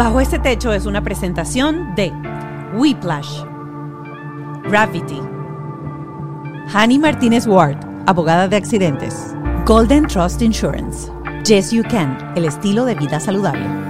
[0.00, 2.10] Bajo este techo es una presentación de
[2.74, 3.42] Whiplash,
[4.62, 5.20] Gravity,
[6.72, 9.34] Hani Martínez Ward, abogada de accidentes,
[9.66, 11.12] Golden Trust Insurance,
[11.44, 13.89] Yes You Can, el estilo de vida saludable.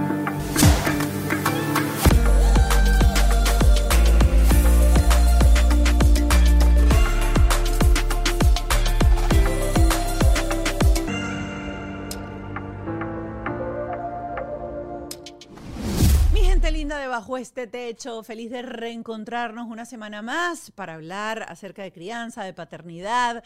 [17.51, 23.43] Este techo, feliz de reencontrarnos una semana más para hablar acerca de crianza, de paternidad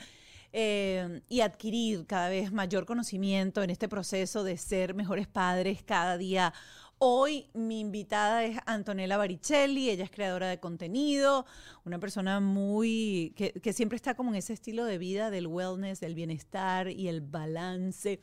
[0.54, 6.20] eh, y adquirir cada vez mayor conocimiento en este proceso de ser mejores padres cada
[6.20, 6.54] día.
[7.00, 11.48] Hoy mi invitada es Antonella Baricelli, ella es creadora de contenido,
[11.84, 16.14] una persona muy que, siempre está como en ese estilo de vida del wellness, del
[16.14, 18.20] bienestar y el balance.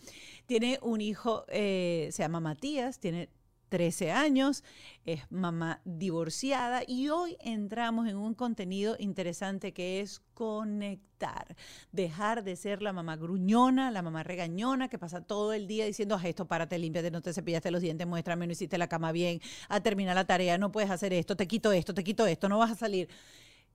[0.47, 3.31] Tiene un hijo, eh, se llama Matías, tiene
[3.73, 4.65] 13 años,
[5.07, 11.57] es mamá divorciada y hoy entramos en un contenido interesante que es conectar,
[11.91, 16.17] dejar de ser la mamá gruñona, la mamá regañona que pasa todo el día diciendo,
[16.17, 19.41] "Haz esto, párate, límpiate, no te cepillaste los dientes, muéstrame, no hiciste la cama bien,
[19.71, 22.59] a terminar la tarea, no puedes hacer esto, te quito esto, te quito esto, no
[22.59, 23.09] vas a salir.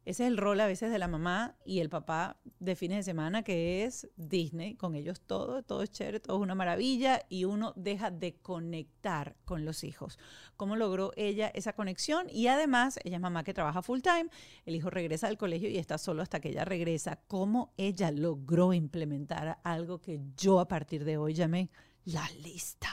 [0.08, 3.04] Ese es el rol a veces de la mamá y el papá de fines de
[3.04, 4.76] semana, que es Disney.
[4.76, 9.36] Con ellos todo, todo es chévere, todo es una maravilla y uno deja de conectar
[9.44, 10.18] con los hijos.
[10.56, 12.28] ¿Cómo logró ella esa conexión?
[12.30, 14.30] Y además, ella es mamá que trabaja full time,
[14.66, 17.20] el hijo regresa al colegio y está solo hasta que ella regresa.
[17.28, 21.70] ¿Cómo ella logró implementar algo que yo a partir de hoy llamé
[22.06, 22.88] la lista?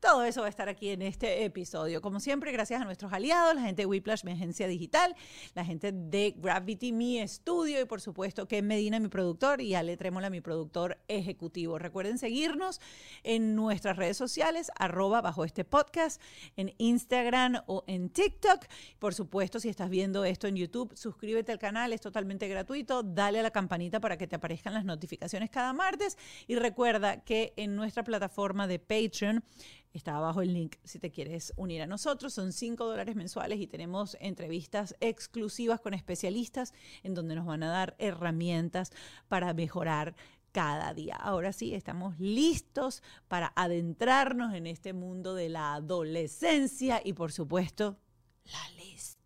[0.00, 2.00] Todo eso va a estar aquí en este episodio.
[2.00, 5.14] Como siempre, gracias a nuestros aliados, la gente de Whiplash, mi agencia digital,
[5.54, 9.98] la gente de Gravity, mi estudio, y por supuesto Ken Medina, mi productor, y Ale
[9.98, 11.78] Trémola, mi productor ejecutivo.
[11.78, 12.80] Recuerden seguirnos
[13.24, 16.18] en nuestras redes sociales, arroba bajo este podcast,
[16.56, 18.64] en Instagram o en TikTok.
[18.98, 23.02] Por supuesto, si estás viendo esto en YouTube, suscríbete al canal, es totalmente gratuito.
[23.02, 26.16] Dale a la campanita para que te aparezcan las notificaciones cada martes.
[26.46, 29.44] Y recuerda que en nuestra plataforma de Patreon,
[29.92, 32.32] Está abajo el link si te quieres unir a nosotros.
[32.32, 37.70] Son 5 dólares mensuales y tenemos entrevistas exclusivas con especialistas en donde nos van a
[37.70, 38.92] dar herramientas
[39.28, 40.14] para mejorar
[40.52, 41.16] cada día.
[41.16, 47.98] Ahora sí, estamos listos para adentrarnos en este mundo de la adolescencia y por supuesto,
[48.44, 49.19] la lista.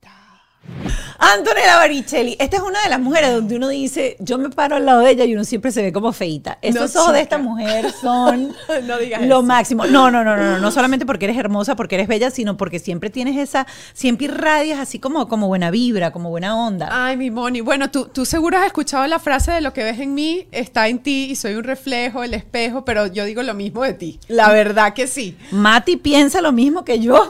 [1.18, 4.86] Antonella Baricelli, esta es una de las mujeres donde uno dice, yo me paro al
[4.86, 6.58] lado de ella y uno siempre se ve como feita.
[6.62, 8.54] Estos No, ojos de esta mujer son
[8.86, 9.42] No digas lo eso.
[9.42, 9.86] máximo.
[9.86, 12.78] No, no, no, no, no, no solamente porque eres hermosa, porque eres bella, sino porque
[12.78, 16.88] siempre tienes esa, siempre irradias así como, como buena vibra, como buena onda.
[16.90, 17.60] Ay, mi Moni.
[17.60, 20.88] Bueno, tú, tú seguro has escuchado la frase de lo que ves en mí está
[20.88, 24.20] en ti y soy un reflejo, el espejo, pero yo digo lo mismo de ti.
[24.28, 25.36] La verdad que sí.
[25.52, 27.28] Mati piensa lo mismo que yo.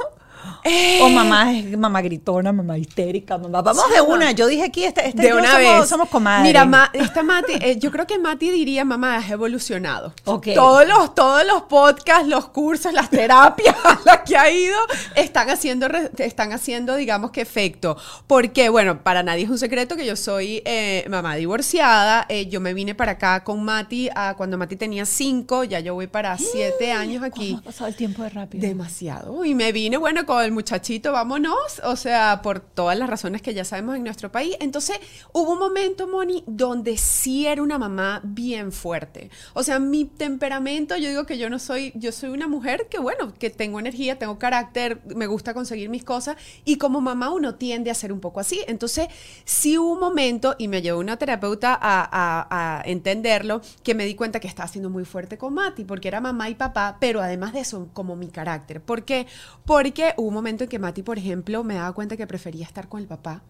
[0.64, 1.00] Eh.
[1.02, 3.60] O mamá mamá gritona, mamá histérica, mamá.
[3.60, 4.32] Vamos de una.
[4.32, 5.88] Yo dije aquí, este, este de yo una somos, vez.
[5.88, 6.46] somos comadres.
[6.48, 10.14] Mira, Ma- esta Mati, eh, yo creo que Mati diría, mamá, has evolucionado.
[10.24, 10.48] Ok.
[10.54, 14.76] Todos los, todos los podcasts, los cursos, las terapias a las que ha ido
[15.14, 15.86] están haciendo,
[16.18, 17.96] están haciendo, digamos que efecto.
[18.26, 22.24] Porque, bueno, para nadie es un secreto que yo soy eh, mamá divorciada.
[22.30, 25.92] Eh, yo me vine para acá con Mati ah, cuando Mati tenía cinco, ya yo
[25.94, 27.50] voy para siete años aquí.
[27.50, 28.66] ¿Cómo ha pasado el tiempo de rápido?
[28.66, 29.44] Demasiado.
[29.44, 31.82] Y me vine, bueno, con el muchachito, vámonos.
[31.84, 34.56] O sea, por todas las razones que ya sabemos en nuestro país.
[34.60, 34.98] Entonces,
[35.32, 39.30] hubo un momento, Moni, donde sí era una mamá bien fuerte.
[39.52, 42.98] O sea, mi temperamento, yo digo que yo no soy, yo soy una mujer que,
[42.98, 46.36] bueno, que tengo energía, tengo carácter, me gusta conseguir mis cosas.
[46.64, 48.60] Y como mamá uno tiende a ser un poco así.
[48.66, 49.08] Entonces,
[49.44, 54.40] sí hubo un momento, y me llevó una terapeuta a, entenderlo, que me di cuenta
[54.40, 57.60] que estaba siendo muy fuerte con Mati, porque era mamá y papá, pero además de
[57.60, 58.80] eso, como mi carácter.
[58.80, 59.26] ¿Por qué?
[59.64, 63.00] Porque hubo momento en que Mati, por ejemplo, me daba cuenta que prefería estar con
[63.00, 63.42] el papá.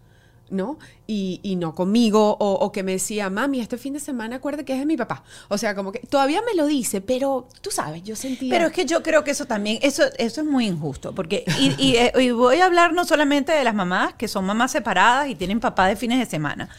[0.51, 0.77] ¿no?
[1.07, 4.63] Y, y no conmigo, o, o que me decía, mami, este fin de semana acuérdate
[4.63, 5.23] que es de mi papá.
[5.49, 8.51] O sea, como que todavía me lo dice, pero tú sabes, yo sentía...
[8.53, 11.73] Pero es que yo creo que eso también, eso, eso es muy injusto, porque, y,
[11.83, 15.29] y, eh, y voy a hablar no solamente de las mamás, que son mamás separadas
[15.29, 16.69] y tienen papá de fines de semana.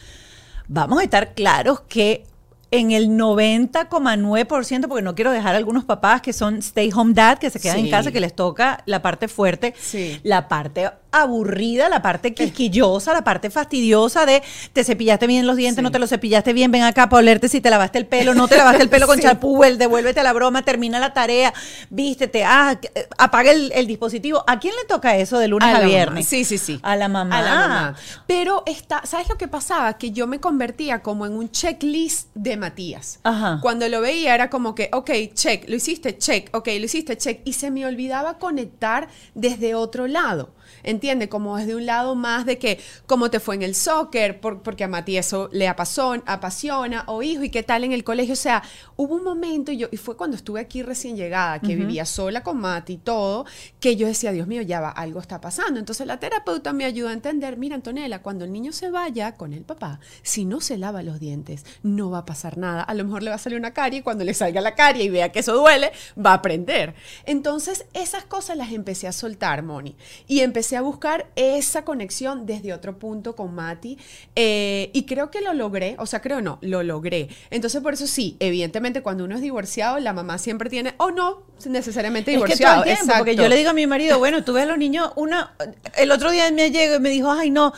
[0.69, 2.23] Vamos a estar claros que
[2.71, 7.37] en el 90,9%, porque no quiero dejar a algunos papás que son stay home dad,
[7.37, 10.19] que se quedan en casa, que les toca la parte fuerte, Sí.
[10.23, 10.89] la parte
[11.21, 14.41] aburrida, la parte quisquillosa, la parte fastidiosa de
[14.73, 15.83] te cepillaste bien los dientes, Sí.
[15.83, 18.47] no te los cepillaste bien, ven acá para olerte si te lavaste el pelo, no
[18.47, 19.27] te lavaste el pelo con Sí.
[19.63, 21.53] el devuélvete a la broma, termina la tarea,
[21.89, 24.43] vístete, ah, eh, apaga el, el dispositivo.
[24.47, 25.85] ¿A quién le toca eso de lunes a, mamá.
[25.85, 26.27] viernes?
[26.27, 26.79] Sí, sí, sí.
[26.83, 27.37] A la mamá.
[27.37, 27.95] A la mamá.
[28.27, 29.97] Pero está, ¿sabes lo que pasaba?
[29.97, 33.19] Que yo me convertía como en un checklist de Matías.
[33.23, 33.59] Ajá.
[33.61, 37.41] Cuando lo veía era como que, ok, check, lo hiciste, check, ok, lo hiciste, check.
[37.45, 40.49] Y se me olvidaba conectar desde otro lado.
[40.83, 41.29] ¿Entiende?
[41.29, 44.83] Como desde un lado más de que cómo te fue en el soccer, por- porque
[44.83, 48.33] a Mati eso le apasiona, o hijo, ¿y qué tal en el colegio?
[48.33, 48.63] O sea,
[48.95, 52.43] hubo un momento, y, yo, y fue cuando estuve aquí recién llegada, que vivía sola
[52.43, 53.45] con Mati y todo,
[53.79, 55.79] que yo decía, Dios mío, ya va, algo está pasando.
[55.79, 59.53] Entonces la terapeuta me ayudó a entender, mira, Antonella, cuando el niño se vaya con
[59.53, 62.81] el papá, si no se lava los dientes, no va a pasar nada.
[62.83, 65.03] A lo mejor le va a salir una carie y cuando le salga la carie
[65.05, 65.91] y vea que eso duele,
[66.23, 66.95] va a aprender.
[67.25, 69.95] Entonces, esas cosas las empecé a soltar, Moni.
[70.27, 73.97] Y empecé a buscar esa conexión desde otro punto con Mati.
[74.35, 75.95] eh, y creo que lo logré.
[75.99, 77.29] O sea, creo no, lo logré.
[77.49, 81.43] Entonces, por eso sí, evidentemente, cuando uno es divorciado, la mamá siempre tiene, o no,
[81.65, 82.83] necesariamente Es que todo divorciado.
[82.83, 85.11] el tiempo, porque yo le digo a mi marido, bueno, tú ves a los niños,
[85.15, 85.55] una,
[85.95, 87.73] el otro día me llegó y me dijo, ay no,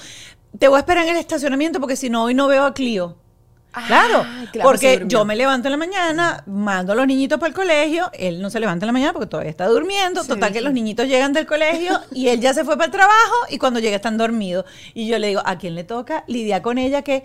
[0.57, 3.17] te voy a esperar en el estacionamiento porque si no, hoy no veo a Clio.
[3.71, 4.25] Ah, Claro,
[4.63, 8.41] porque yo me levanto en la mañana, mando a los niñitos para el colegio, él
[8.41, 11.07] no se levanta en la mañana porque todavía está durmiendo, Sí, total que los niñitos
[11.07, 14.17] llegan del colegio y él ya se fue para el trabajo y cuando llega están
[14.17, 14.65] dormidos.
[14.95, 17.23] Y yo le digo, ¿a quién le toca lidiar con ella que,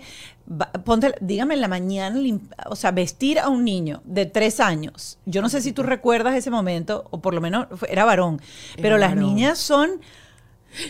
[0.49, 2.19] va- ponte, dígame en la mañana,
[2.67, 5.17] o sea, vestir a un niño de tres años?
[5.25, 8.39] Yo no sé si tú recuerdas ese momento, o por lo menos era varón,
[8.81, 9.99] pero las niñas son...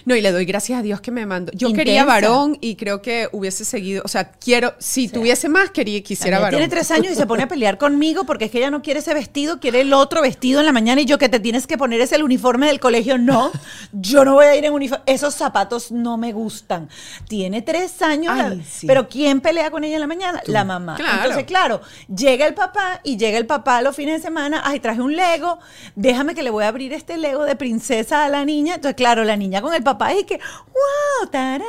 [0.06, 1.52] No, y le doy gracias a Dios que me mandó.
[1.56, 6.02] Yo quería varón y creo que hubiese seguido, o sea, quiero, si tuviese más, quería,
[6.04, 6.60] quisiera varón.
[6.60, 9.00] Tiene tres años y se pone a pelear conmigo porque es que ella no quiere
[9.00, 11.78] ese vestido, quiere el otro vestido en la mañana y yo que te tienes que
[11.78, 13.18] poner es el uniforme del colegio.
[13.18, 13.52] No,
[13.92, 15.04] yo no voy a ir en uniforme.
[15.06, 16.90] Esos zapatos no me gustan.
[17.28, 18.88] Tiene tres años, Ay, la- sí.
[18.88, 20.42] pero ¿quién pelea con ella en la mañana?
[20.46, 20.96] La mamá.
[20.96, 21.18] Claro.
[21.18, 21.82] Entonces, claro,
[22.14, 24.62] llega el papá y llega el papá los fines de semana.
[24.66, 25.60] Ay, traje un Lego.
[25.96, 28.76] Déjame que le voy a abrir este Lego de princesa a la niña.
[28.76, 31.66] Entonces, claro, la niña con el papá y que, wow, taranana,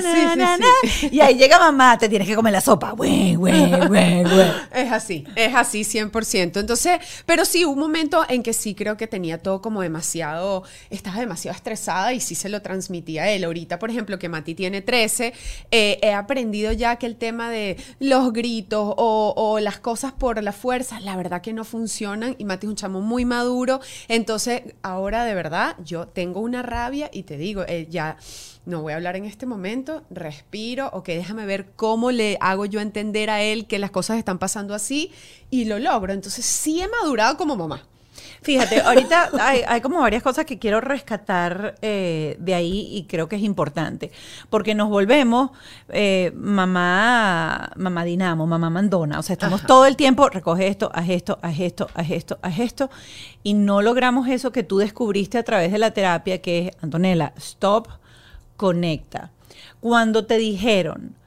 [0.00, 1.08] Sí, sí, sí.
[1.12, 2.92] y ahí llega mamá, te tienes que comer la sopa.
[2.92, 4.50] Güey, güey, güey, güey.
[4.72, 6.60] Es así, es así 100%.
[6.60, 10.62] Entonces, pero sí, hubo un momento en que sí creo que tenía todo como demasiado,
[10.90, 13.44] estaba demasiado estresada y sí se lo transmitía a él.
[13.44, 15.32] Ahorita, por ejemplo, que Mati tiene 13,
[15.70, 20.42] eh, he aprendido ya que el tema de los gritos o, o las cosas por
[20.42, 23.80] la fuerza, la verdad que no funcionan y Mati es un chamo muy maduro.
[24.08, 28.16] Entonces, ahora de verdad, yo tengo una rabia y te digo, eh, ya
[28.66, 32.80] no voy a hablar en este momento, respiro, ok, déjame ver cómo le hago yo
[32.80, 35.10] entender a él que las cosas están pasando así
[35.48, 36.12] y lo logro.
[36.12, 37.86] Entonces sí he madurado como mamá.
[38.48, 43.28] Fíjate, ahorita hay, hay como varias cosas que quiero rescatar eh, de ahí y creo
[43.28, 44.10] que es importante,
[44.48, 45.50] porque nos volvemos
[45.90, 49.66] eh, mamá, mamá dinamo, mamá mandona, o sea, estamos Ajá.
[49.66, 52.88] todo el tiempo, recoge esto, haz esto, haz esto, haz esto, haz esto,
[53.42, 57.34] y no logramos eso que tú descubriste a través de la terapia, que es, Antonella,
[57.36, 57.88] stop,
[58.56, 59.30] conecta.
[59.80, 61.17] Cuando te dijeron,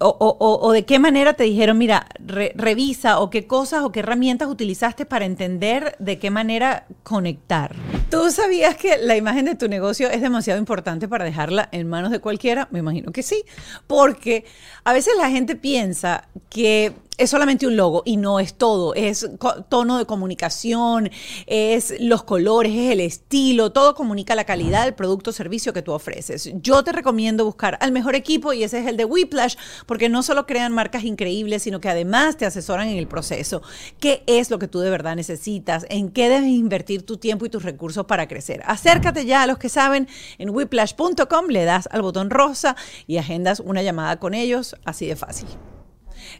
[0.00, 3.92] o, o- o- de qué manera te dijeron, mira, re- revisa o qué cosas o
[3.92, 7.74] qué herramientas utilizaste para entender de qué manera conectar.
[8.10, 12.10] ¿Tú sabías que la imagen de tu negocio es demasiado importante para dejarla en manos
[12.10, 12.66] de cualquiera?
[12.70, 13.44] Me imagino que sí,
[13.86, 14.44] porque
[14.84, 19.28] a veces la gente piensa que es solamente un logo y no es todo, es
[19.68, 21.10] tono de comunicación,
[21.46, 25.82] es los colores, es el estilo, todo comunica la calidad del producto o servicio que
[25.82, 26.50] tú ofreces.
[26.54, 30.22] Yo te recomiendo buscar al mejor equipo y ese es el de Whiplash, porque no
[30.22, 33.60] solo crean marcas increíbles, sino que además te asesoran en el proceso.
[33.98, 35.84] ¿Qué es lo que tú de verdad necesitas?
[35.90, 38.62] ¿En qué debes invertir tu tiempo y tus recursos para crecer?
[38.64, 40.08] Acércate ya a los que saben
[40.38, 45.16] en whiplash.com, le das al botón rosa y agendas una llamada con ellos, así de
[45.16, 45.48] fácil.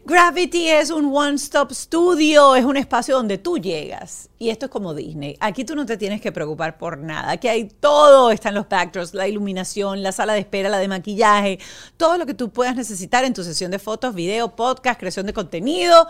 [0.05, 4.29] Gravity es un one-stop studio, es un espacio donde tú llegas.
[4.39, 5.37] Y esto es como Disney.
[5.39, 7.31] Aquí tú no te tienes que preocupar por nada.
[7.31, 8.31] Aquí hay todo.
[8.31, 11.59] Están los backdrops, la iluminación, la sala de espera, la de maquillaje,
[11.97, 15.33] todo lo que tú puedas necesitar en tu sesión de fotos, video, podcast, creación de
[15.33, 16.07] contenido.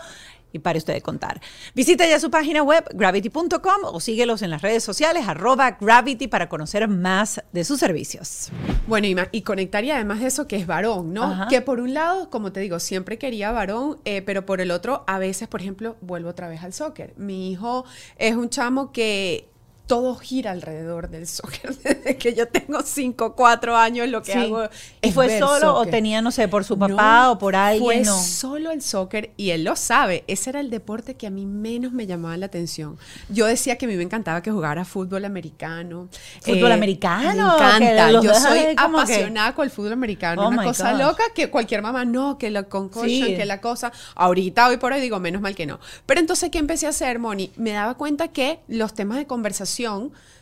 [0.52, 1.40] Y pare usted de contar.
[1.74, 6.48] Visita ya su página web, gravity.com, o síguelos en las redes sociales, arroba gravity, para
[6.48, 8.50] conocer más de sus servicios.
[8.86, 11.24] Bueno, y, y conectar y además de eso que es varón, ¿no?
[11.24, 11.48] Ajá.
[11.48, 15.04] Que por un lado, como te digo, siempre quería varón, eh, pero por el otro,
[15.06, 17.14] a veces, por ejemplo, vuelvo otra vez al soccer.
[17.16, 17.84] Mi hijo
[18.16, 19.51] es un chamo que
[19.92, 21.76] todo gira alrededor del soccer.
[21.84, 24.38] Desde que yo tengo 5, 4 años, lo que Sí.
[24.38, 24.62] hago
[25.02, 25.90] ¿Y fue solo o soccer.
[25.90, 27.84] tenía, no sé, por su papá No, o por alguien?
[27.84, 28.18] Fue no.
[28.18, 30.24] solo el soccer y él lo sabe.
[30.28, 32.96] Ese era el deporte que a mí menos me llamaba la atención.
[33.28, 36.08] Yo decía que a mí me encantaba que jugara fútbol americano.
[36.40, 37.24] ¿Fútbol americano?
[37.28, 38.10] Me encanta.
[38.12, 40.46] Yo soy como que- apasionada con el fútbol americano.
[40.46, 41.00] Oh Una cosa gosh.
[41.02, 43.36] loca que cualquier mamá no, que la concussion, Sí.
[43.36, 43.92] que la cosa.
[44.14, 45.80] Ahorita, hoy por hoy, digo, menos mal que no.
[46.06, 47.50] Pero entonces, ¿qué empecé a hacer, Moni?
[47.56, 49.81] Me daba cuenta que los temas de conversación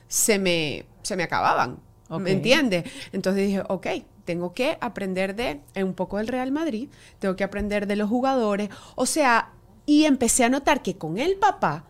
[0.09, 1.78] se me, se me acababan.
[2.09, 2.20] Ok.
[2.20, 2.85] ¿Me entiendes?
[3.12, 3.87] Entonces dije, ok,
[4.25, 8.68] tengo que aprender de un poco del Real Madrid, tengo que aprender de los jugadores.
[8.97, 9.50] O sea,
[9.87, 11.85] y empecé a notar que con el papá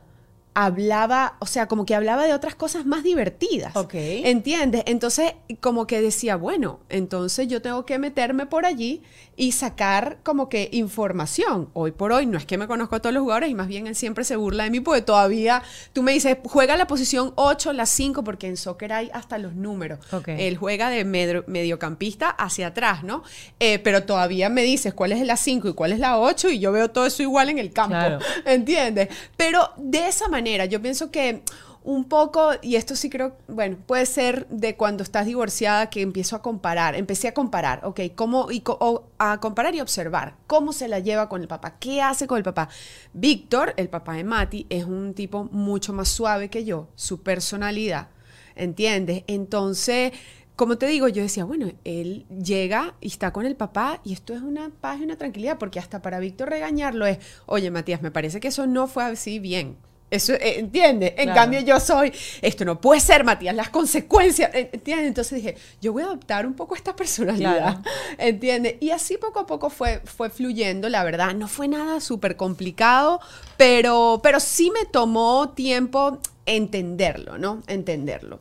[0.54, 3.74] hablaba, o sea, como que hablaba de otras cosas más divertidas.
[3.76, 3.94] Ok.
[3.94, 4.82] ¿Entiendes?
[4.86, 9.02] Entonces, como que decía, bueno, entonces yo tengo que meterme por allí
[9.36, 11.70] y sacar como que información.
[11.72, 13.86] Hoy por hoy no es que me conozco a todos los jugadores y más bien
[13.86, 17.72] él siempre se burla de mí porque todavía tú me dices, juega la posición 8,
[17.72, 19.98] la 5, porque en soccer hay hasta los números.
[20.26, 23.22] Él juega de medio- mediocampista hacia atrás, ¿no?
[23.60, 26.58] Eh, pero todavía me dices cuál es la 5 y cuál es la 8 y
[26.58, 27.90] yo veo todo eso igual en el campo.
[27.94, 28.18] Claro.
[28.44, 29.08] ¿Entiendes?
[29.36, 31.42] Pero de esa manera, yo pienso que
[31.82, 36.36] un poco, y esto sí creo, bueno, puede ser de cuando estás divorciada que empiezo
[36.36, 40.74] a comparar, empecé a comparar, ok, cómo, y co- o a comparar y observar cómo
[40.74, 42.68] se la lleva con el papá, qué hace con el papá.
[43.14, 48.08] Víctor, el papá de Mati, es un tipo mucho más suave que yo, su personalidad,
[48.56, 49.24] ¿entiendes?
[49.26, 50.12] Entonces...
[50.56, 54.34] Como te digo, yo decía, bueno, él llega y está con el papá y esto
[54.34, 58.10] es una paz y una tranquilidad, porque hasta para Víctor regañarlo es, oye, Matías, me
[58.10, 59.78] parece que eso no fue así bien.
[60.10, 61.12] Eso, eh, ¿entiendes?
[61.16, 61.34] En Claro.
[61.40, 62.12] cambio yo soy,
[62.42, 65.06] esto no puede ser, Matías, las consecuencias, eh, ¿entiendes?
[65.06, 67.82] Entonces dije, yo voy a adoptar un poco esta personalidad, Claro.
[68.18, 68.74] ¿entiendes?
[68.80, 73.20] Y así poco a poco fue, fue fluyendo, la verdad, no fue nada súper complicado,
[73.56, 77.62] pero, pero sí me tomó tiempo entenderlo, ¿no?
[77.68, 78.40] Entenderlo.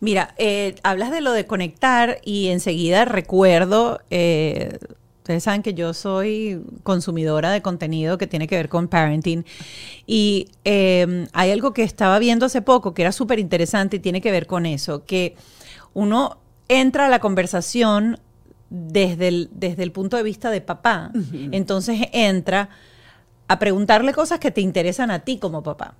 [0.00, 4.78] Mira, eh, hablas de lo de conectar y enseguida recuerdo, eh,
[5.22, 9.44] ustedes saben que yo soy consumidora de contenido que tiene que ver con parenting.
[10.04, 14.20] Y eh, hay algo que estaba viendo hace poco que era súper interesante y tiene
[14.20, 15.36] que ver con eso, que
[15.94, 18.18] uno entra a la conversación
[18.68, 21.12] desde el, desde el punto de vista de papá,
[21.52, 22.70] entonces entra
[23.52, 25.94] a preguntarle cosas que te interesan a ti como papá.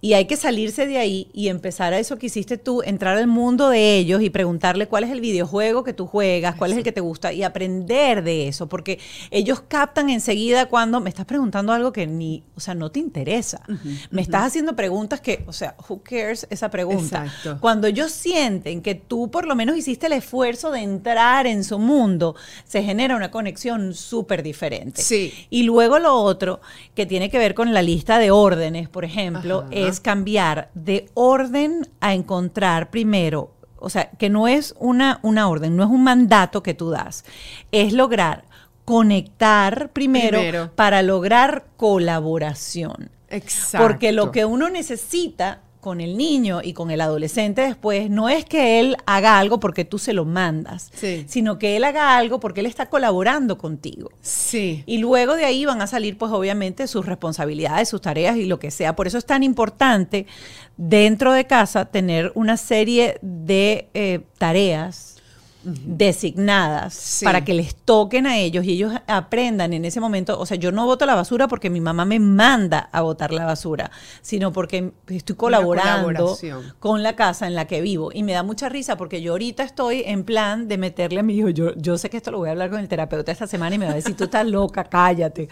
[0.00, 3.26] Y hay que salirse de ahí y empezar a eso que hiciste tú, entrar al
[3.26, 6.84] mundo de ellos y preguntarle cuál es el videojuego que tú juegas, cuál es el
[6.84, 8.98] que te gusta y aprender de eso, porque
[9.30, 13.62] ellos captan enseguida cuando me estás preguntando algo que ni, o sea, no te interesa.
[14.10, 17.24] me estás haciendo preguntas que, o sea, who cares esa pregunta.
[17.24, 17.58] Exacto.
[17.60, 21.78] Cuando ellos sienten que tú por lo menos hiciste el esfuerzo de entrar en su
[21.78, 25.02] mundo, se genera una conexión súper diferente.
[25.02, 25.32] Sí.
[25.50, 26.60] Y luego lo otro,
[26.94, 29.68] que tiene que ver con la lista de órdenes, por ejemplo, Ajá.
[29.70, 35.76] es cambiar de orden a encontrar primero, o sea, que no es una, una orden,
[35.76, 37.24] no es un mandato que tú das,
[37.72, 38.44] es lograr
[38.84, 40.70] conectar primero, Primero.
[40.74, 43.10] para lograr colaboración.
[43.28, 43.86] Exacto.
[43.86, 48.44] Porque lo que uno necesita con el niño y con el adolescente después no es
[48.44, 51.24] que él haga algo porque tú se lo mandas, Sí.
[51.28, 54.10] sino que él haga algo porque él está colaborando contigo.
[54.20, 54.82] Sí.
[54.86, 58.58] Y luego de ahí van a salir, pues obviamente, sus responsabilidades, sus tareas y lo
[58.58, 58.94] que sea.
[58.94, 60.26] Por eso es tan importante
[60.76, 65.16] dentro de casa tener una serie de eh, tareas
[65.62, 67.24] designadas Sí.
[67.24, 70.38] para que les toquen a ellos y ellos aprendan en ese momento.
[70.38, 73.44] O sea, yo no voto la basura porque mi mamá me manda a botar la
[73.44, 73.90] basura,
[74.22, 76.36] sino porque estoy colaborando
[76.78, 78.10] con la casa en la que vivo.
[78.12, 81.36] Y me da mucha risa porque yo ahorita estoy en plan de meterle a mi
[81.36, 81.48] hijo.
[81.50, 83.78] Yo, yo sé que esto lo voy a hablar con el terapeuta esta semana y
[83.78, 85.48] me va a decir, tú estás loca, cállate.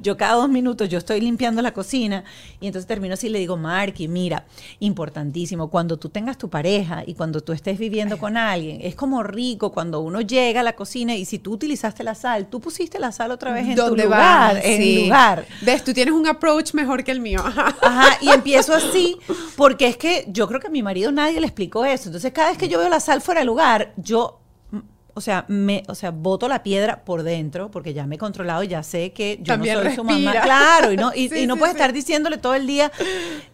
[0.00, 2.24] Yo cada dos minutos yo estoy limpiando la cocina
[2.60, 4.44] y entonces termino así y le digo, Marky, mira,
[4.80, 9.22] importantísimo, cuando tú tengas tu pareja y cuando tú estés viviendo con alguien, es como
[9.52, 12.98] rico cuando uno llega a la cocina y si tú utilizaste la sal, tú pusiste
[12.98, 14.64] la sal otra vez en tu ¿Dónde lugar, vas?
[14.64, 15.04] en Sí.
[15.04, 15.46] lugar.
[15.62, 17.40] Ves, tú tienes un approach mejor que el mío.
[17.44, 19.16] Ajá, y empiezo así,
[19.56, 22.08] porque es que yo creo que a mi marido nadie le explicó eso.
[22.08, 24.40] Entonces, cada vez que yo veo la sal fuera de lugar, yo,
[24.70, 24.78] mm,
[25.14, 28.62] o sea, me, o sea, boto la piedra por dentro, porque ya me he controlado
[28.62, 30.16] y ya sé que yo También no soy su mamá.
[30.32, 30.42] respira.
[30.42, 31.78] Claro, y no, y, Sí, y no sí, puedes sí.
[31.80, 32.92] estar diciéndole todo el día,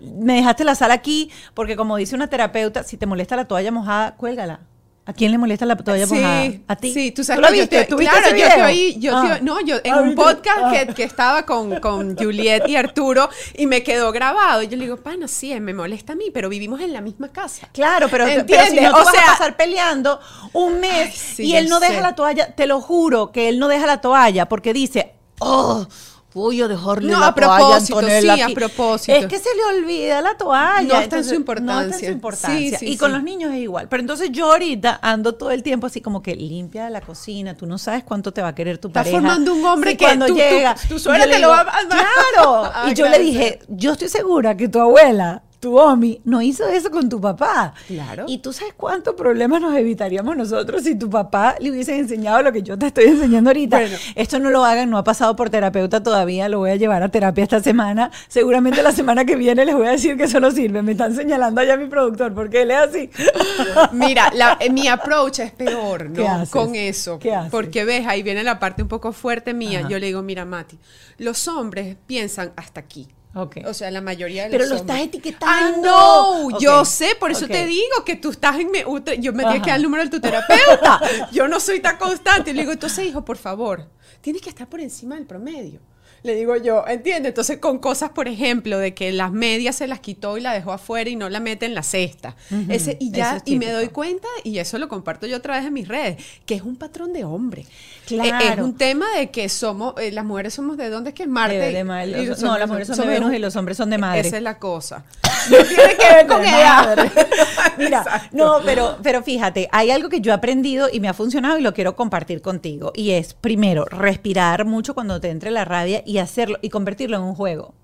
[0.01, 3.71] me dejaste la sal aquí, porque como dice una terapeuta, si te molesta la toalla
[3.71, 4.61] mojada, cuélgala.
[5.07, 6.51] ¿A quién le molesta la toalla mojada?
[6.67, 6.95] ¿A ti?
[6.95, 7.79] Sí, tú sabes que yo viste?
[7.81, 9.39] te- ¿Tú viste claro, yo te oí, yo Ah.
[9.43, 10.73] no, yo en Ah, un podcast Ah.
[10.73, 14.63] que, que estaba con, con Juliet y Arturo y me quedó grabado.
[14.63, 17.31] Y yo le digo, pana, sí, me molesta a mí, pero vivimos en la misma
[17.31, 17.69] casa.
[17.75, 18.83] Claro, pero, pero si ¿Entiendes?
[18.83, 20.21] no tú O vas sea- a pasar peleando
[20.55, 23.59] un mes Ay, sí, y él no deja la toalla, te lo juro que él
[23.59, 25.87] no deja la toalla porque dice, oh,
[26.37, 28.55] A dejarle No, la a toalla Antonella sí, a aquí".
[28.55, 29.17] propósito.
[29.19, 30.83] Es que se le olvida la toalla.
[30.83, 32.09] No está en su entonces, No está en importancia.
[32.09, 32.79] su importancia.
[32.81, 33.89] Sí, sí, y con los niños es igual.
[33.89, 37.55] Pero entonces yo ahorita ando todo el tiempo así como que limpia la cocina.
[37.55, 39.17] Tú no sabes cuánto te va a querer tu Estás pareja.
[39.21, 40.75] formando un hombre que cuando tu- tu- llega.
[40.89, 42.05] tu suegra te lo va a mandar.
[42.35, 42.65] Claro.
[42.75, 46.43] Ah, y yo claro, le dije, yo estoy segura que tu abuela tu Omi no
[46.43, 47.73] hizo eso con tu papá.
[47.87, 48.27] Claro.
[48.29, 52.53] Y tú sabes cuántos problemas nos evitaríamos nosotros si tu papá le hubiese enseñado lo
[52.53, 53.79] que yo te estoy enseñando ahorita.
[53.79, 53.97] Bueno.
[54.15, 57.09] Esto no lo hagan, no ha pasado por terapeuta todavía, lo voy a llevar a
[57.09, 58.11] terapia esta semana.
[58.29, 60.83] Seguramente la semana que viene les voy a decir que eso no sirve.
[60.83, 63.11] Me están señalando allá mi productor porque él es así.
[63.93, 66.29] Mira, la- eh, mi approach es peor, ¿Qué ¿no?
[66.31, 66.51] haces?
[66.51, 67.19] Con eso.
[67.19, 67.51] ¿Qué haces?
[67.51, 69.79] Porque ves, ahí viene la parte un poco fuerte mía.
[69.81, 69.89] Ajá.
[69.89, 70.79] Yo le digo, mira, Mati,
[71.17, 73.09] los hombres piensan hasta aquí.
[73.35, 74.97] O sea, la mayoría de Pero los lo hombres.
[74.99, 75.79] estás etiquetando.
[75.79, 78.79] I know, Ok, yo sé, por eso te digo que tú estás en mi...
[78.79, 79.63] Yo me tienes Ajá.
[79.63, 81.01] que dar el número de tu terapeuta.
[81.33, 82.51] yo no soy tan constante.
[82.51, 83.89] Y le digo, entonces, hijo, por favor,
[84.21, 85.81] tienes que estar por encima del promedio.
[86.25, 87.29] Le digo yo, ¿entiendes?
[87.33, 90.73] Entonces, con cosas, por ejemplo, de que las medias se las quitó y la dejó
[90.73, 92.35] afuera y no la mete en la cesta.
[92.71, 95.65] Ese, y ya, es y me doy cuenta, y eso lo comparto yo a través
[95.65, 96.17] de mis redes,
[96.47, 97.67] que es un patrón de hombre.
[98.07, 98.39] Claro.
[98.43, 101.25] Eh, Es un tema de que somos, eh, las mujeres somos de dónde es que
[101.25, 101.59] es Marte.
[101.59, 104.27] De- de los- no, las mujeres son de Venus y los hombres son de madre.
[104.27, 105.05] Esa es la cosa.
[105.51, 107.11] No tiene que ver con madre.
[107.77, 108.29] Mira, Exacto.
[108.33, 111.61] no, pero, pero fíjate, hay algo que yo he aprendido y me ha funcionado y
[111.61, 112.93] lo quiero compartir contigo.
[112.95, 117.23] Y es, primero, respirar mucho cuando te entre la rabia y hacerlo y convertirlo en
[117.23, 117.75] un juego.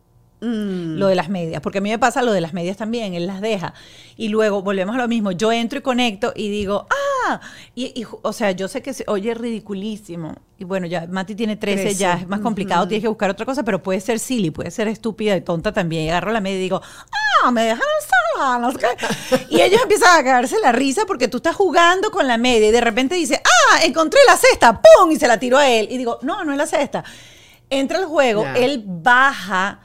[0.40, 0.96] Mm.
[0.96, 3.26] Lo de las medias, porque a mí me pasa lo de las medias también, él
[3.26, 3.74] las deja.
[4.16, 6.86] Y luego volvemos a lo mismo, yo entro y conecto y digo,
[7.28, 7.40] ah,
[7.74, 10.36] y, y o sea, yo sé que se oye ridiculísimo.
[10.58, 13.44] Y bueno, ya Mati tiene 13, 13, ya es más complicado, tienes que buscar otra
[13.44, 16.04] cosa, pero puede ser silly, puede ser estúpida y tonta también.
[16.04, 16.80] Y agarro la media y digo,
[17.42, 17.84] ah, me dejaron
[18.34, 19.46] sola, no sé qué.
[19.50, 22.72] Y ellos empiezan a cagarse la risa porque tú estás jugando con la media y
[22.72, 25.10] de repente dice, ah, encontré la cesta, ¡pum!
[25.10, 25.88] Y se la tiró a él.
[25.90, 27.04] Y digo, no, no es la cesta.
[27.70, 29.80] Entra al juego, él baja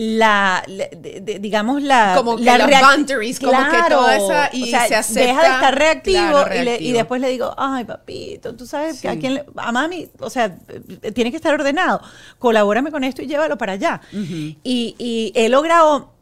[0.00, 4.16] la, la- de- de- digamos la Como que la los reac- boundaries, como que toda
[4.16, 6.98] esa- y o sea, se acepta, deja de estar reactivo, claro, y, le- y reactivo.
[6.98, 10.56] después le digo ay papito tú sabes que a quién le- a mami o sea
[11.02, 12.00] eh, tiene que estar ordenado.
[12.38, 14.00] Colabórame con esto y llévalo para allá.
[14.12, 16.12] Y, y he logrado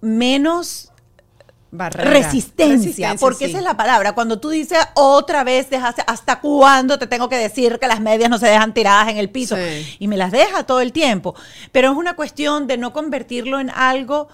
[0.00, 0.90] menos
[1.70, 2.10] Barrera.
[2.10, 3.50] Resistencia, porque sí.
[3.50, 4.12] esa es la palabra.
[4.12, 8.30] Cuando tú dices otra vez, dejaste, ¿hasta cuándo te tengo que decir que las medias
[8.30, 9.56] no se dejan tiradas en el piso?
[9.56, 9.96] Sí.
[9.98, 11.34] Y me las deja todo el tiempo.
[11.70, 14.28] Pero es una cuestión de no convertirlo en algo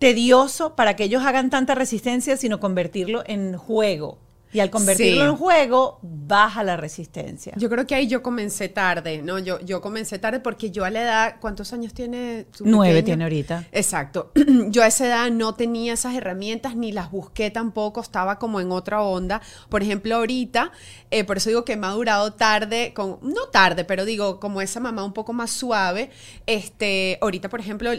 [0.00, 4.18] tedioso para que ellos hagan tanta resistencia, sino convertirlo en juego.
[4.52, 5.28] Y al convertirlo Sí.
[5.30, 7.52] en juego, baja la resistencia.
[7.56, 9.38] Yo creo que ahí yo comencé tarde, ¿no?
[9.38, 13.24] Yo, yo comencé tarde porque yo a la edad, ¿cuántos años tiene tu Nueve tiene
[13.24, 13.66] ahorita.
[13.72, 14.32] Exacto.
[14.70, 18.72] Yo a esa edad no tenía esas herramientas ni las busqué tampoco, estaba como en
[18.72, 19.40] otra onda.
[19.68, 20.72] Por ejemplo, ahorita,
[21.10, 24.60] eh, por eso digo que me ha durado tarde, con, no tarde, pero digo, como
[24.60, 26.10] esa mamá un poco más suave.
[26.46, 27.92] Este, ahorita, por ejemplo,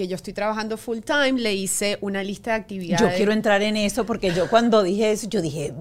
[0.00, 3.00] que yo estoy trabajando full time, le hice una lista de actividades.
[3.10, 5.74] Yo quiero entrar en eso porque yo cuando dije eso, yo dije,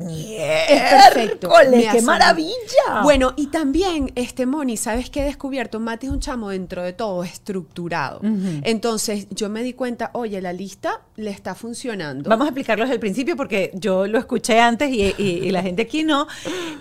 [0.68, 0.82] Es
[1.14, 1.48] perfecto.
[1.48, 3.02] ¡Miércoles, me ¡Qué maravilla!
[3.04, 5.80] Bueno, y también, este Moni, ¿sabes qué he descubierto?
[5.80, 8.20] Mati es un chamo dentro de todo estructurado.
[8.64, 12.30] Entonces, yo me di cuenta, oye, la lista le está funcionando.
[12.30, 15.62] Vamos a explicarlo desde el principio porque yo lo escuché antes y, y- y la
[15.62, 16.28] gente aquí no.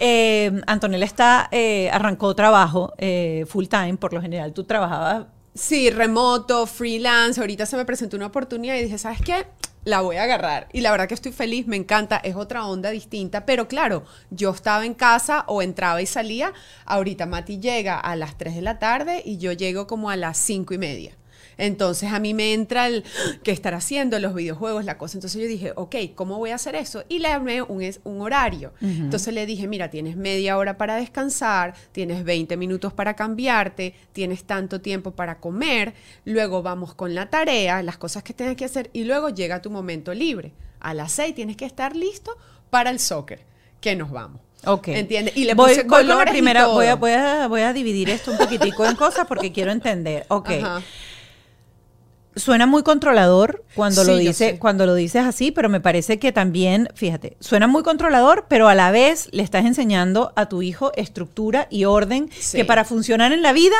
[0.01, 5.27] Eh, Antonella está, eh, arrancó trabajo eh, full time, por lo general tú trabajabas.
[5.59, 7.41] Sí, remoto, freelance.
[7.41, 9.45] Ahorita se me presentó una oportunidad y dije, ¿sabes qué?
[9.83, 10.69] La voy a agarrar.
[10.73, 13.45] Y la verdad que estoy feliz, me encanta, es otra onda distinta.
[13.45, 16.53] Pero claro, yo estaba en casa o entraba y salía.
[16.85, 20.39] Ahorita Mati llega a las 3 de la tarde y yo llego como a las
[20.39, 21.18] 5 y media.
[21.59, 23.05] Entonces a mí me entra el
[23.43, 25.19] qué estar haciendo, los videojuegos, la cosa.
[25.19, 27.05] Entonces yo dije, ok, ¿cómo voy a hacer eso?
[27.09, 27.83] Y le armé un,
[28.21, 28.73] horario.
[28.81, 34.45] Entonces le dije, mira, tienes media hora para descansar, tienes 20 minutos para cambiarte, tienes
[34.45, 35.95] tanto tiempo para comer,
[36.25, 39.71] luego vamos con la tarea, las cosas que tienes que hacer y luego llega tu
[39.71, 40.53] momento libre.
[40.81, 42.37] A las 6 tienes que estar listo
[42.71, 43.41] para el soccer,
[43.81, 44.41] que nos vamos.
[44.65, 44.89] Ok.
[44.89, 45.37] ¿Entiendes?
[45.37, 48.11] Y le voy, puse voy con la primera, voy a, voy, a, voy a dividir
[48.11, 50.25] esto un poquitico en cosas porque quiero entender.
[50.29, 50.51] Ok.
[50.51, 50.83] Ajá.
[52.39, 56.33] Suena muy controlador cuando lo Sí, dice, cuando lo dices así, pero me parece que
[56.33, 60.93] también, fíjate, suena muy controlador, pero a la vez le estás enseñando a tu hijo
[60.97, 62.57] estructura y orden, Sí.
[62.59, 63.77] que para funcionar en la vida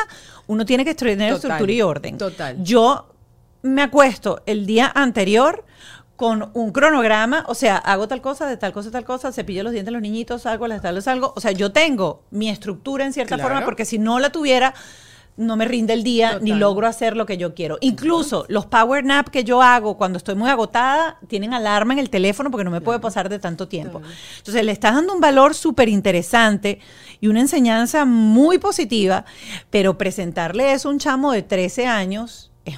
[0.47, 2.17] uno tiene que tener estructura y orden.
[2.17, 2.57] total.
[2.63, 3.13] Yo
[3.61, 5.65] me acuesto el día anterior
[6.15, 9.71] con un cronograma, o sea, hago tal cosa, de tal cosa, tal cosa, cepillo los
[9.71, 13.13] dientes a los niñitos, salgo las tal, salgo, o sea, yo tengo mi estructura en
[13.13, 13.49] cierta Claro.
[13.49, 14.73] forma, porque si no la tuviera,
[15.39, 17.77] no me rinde el día ni logro hacer lo que yo quiero.
[17.81, 22.09] Incluso los power nap que yo hago cuando estoy muy agotada tienen alarma en el
[22.09, 24.01] teléfono porque no me puede pasar de tanto tiempo.
[24.37, 26.79] Entonces le estás dando un valor súper interesante
[27.21, 29.25] y una enseñanza muy positiva,
[29.69, 32.77] pero presentarle eso a un chamo de 13 años es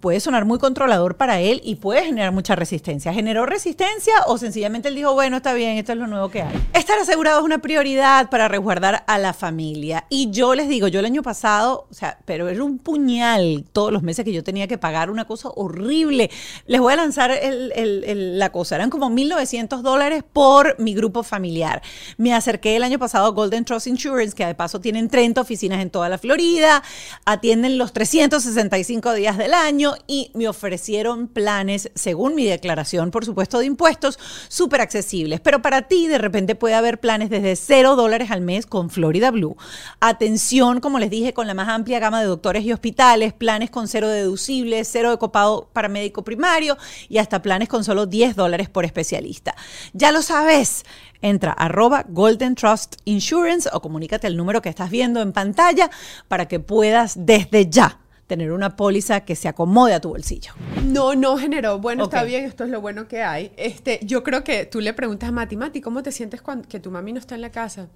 [0.00, 3.12] puede sonar muy controlador para él y puede generar mucha resistencia.
[3.12, 6.68] ¿Generó resistencia o sencillamente él dijo, bueno, está bien, esto es lo nuevo que hay?
[6.72, 10.06] Estar asegurado es una prioridad para resguardar a la familia.
[10.08, 13.92] Y yo les digo, yo el año pasado, o sea, pero era un puñal todos
[13.92, 16.30] los meses que yo tenía que pagar una cosa horrible.
[16.66, 20.94] Les voy a lanzar el- el- el- la cosa, eran como 1.900 dólares por mi
[20.94, 21.82] grupo familiar.
[22.16, 25.80] Me acerqué el año pasado a Golden Trust Insurance, que de paso tienen 30 oficinas
[25.82, 26.82] en toda la Florida,
[27.26, 33.58] atienden los 365 días del año y me ofrecieron planes, según mi declaración, por supuesto,
[33.58, 35.40] de impuestos, súper accesibles.
[35.40, 39.30] Pero para ti, de repente, puede haber planes desde 0 dólares al mes con Florida
[39.30, 39.56] Blue.
[40.00, 43.88] Atención, como les dije, con la más amplia gama de doctores y hospitales, planes con
[43.88, 46.76] cero deducibles, cero de copado para médico primario
[47.08, 49.54] y hasta planes con solo 10 dólares por especialista.
[49.92, 50.84] Ya lo sabes.
[51.22, 55.90] Entra arroba Golden Trust Insurance o comunícate al número que estás viendo en pantalla
[56.28, 57.99] para que puedas desde ya
[58.30, 60.52] tener una póliza que se acomode a tu bolsillo.
[60.84, 61.80] No, no generó.
[61.80, 63.50] Bueno, está bien, esto es lo bueno que hay.
[63.56, 66.78] Este, yo creo que tú le preguntas a Mati, Mati, ¿cómo te sientes cuando que
[66.78, 67.88] tu mami no está en la casa?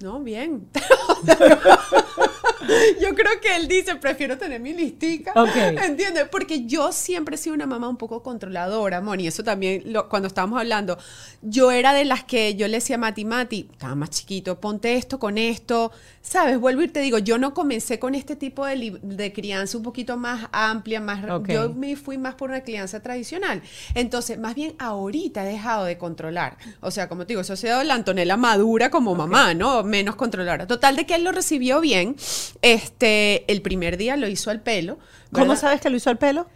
[0.00, 0.68] No, bien.
[3.00, 5.32] yo creo que él dice, prefiero tener mi listica.
[5.34, 5.54] Ok.
[5.84, 6.28] ¿Entiendes?
[6.30, 9.26] Porque yo siempre he sido una mamá un poco controladora, Moni.
[9.26, 10.98] Eso también, lo- cuando estábamos hablando,
[11.42, 14.96] yo era de las que yo le decía a Mati, Mati, estaba más chiquito, ponte
[14.96, 15.92] esto con esto.
[16.24, 16.56] ¿Sabes?
[16.60, 20.16] Vuelvo y te digo, yo no comencé con este tipo de, de crianza un poquito
[20.16, 21.28] más amplia, más...
[21.28, 21.48] Ok.
[21.48, 23.60] Yo me fui más por una crianza tradicional.
[23.94, 26.58] Entonces, más bien ahorita he dejado de controlar.
[26.80, 29.82] O sea, como te digo, eso ha sido la Antonella madura como mamá, ¿no?
[29.82, 30.68] Menos controladora.
[30.68, 32.14] Total de que él lo recibió bien.
[32.62, 34.98] Este, el primer día lo hizo al pelo.
[35.32, 36.48] ¿Cómo sabes que lo hizo al pelo?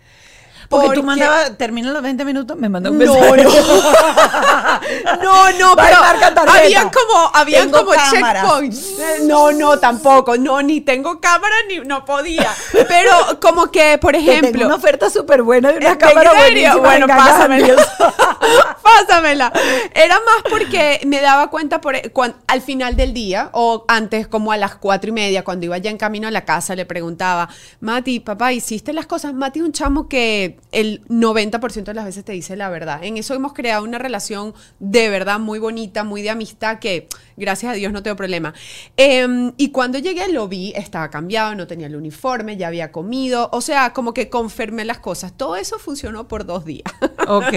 [0.69, 3.47] Porque, Porque- tú mandabas, terminan los 20 minutos, me mandan un No, mensaje.
[5.23, 5.97] No, no, y pero
[6.53, 8.97] habían como, habían como checkpoints.
[9.25, 10.37] No, no, tampoco.
[10.37, 12.53] No, ni tengo cámara ni no podía.
[12.89, 14.67] Pero como que, por tengo ejemplo.
[14.67, 16.79] una oferta súper buena de una ¿En cámara serio?
[16.81, 17.77] Bueno, en pásamela.
[18.83, 19.53] Pásamela.
[19.95, 21.97] Era más porque me daba cuenta por,
[22.47, 25.91] al final del día, o antes, como a las cuatro y media, cuando iba ya
[25.91, 27.49] en camino a la casa, le preguntaba,
[27.81, 29.35] Mati, papá, ¿hiciste las cosas?
[29.35, 33.03] Mati un chamo que el 90% de las veces te dice la verdad.
[33.05, 37.73] En eso hemos creado una relación de verdad muy bonita, muy de amistad, que gracias
[37.73, 38.55] a Dios no tengo problema.
[38.97, 43.49] Em, y cuando llegué lo vi, estaba cambiado, no tenía el uniforme, ya había comido,
[43.53, 45.33] o sea, como que confirmé las cosas.
[45.37, 46.85] Todo eso funcionó por dos días.
[47.29, 47.53] Ok.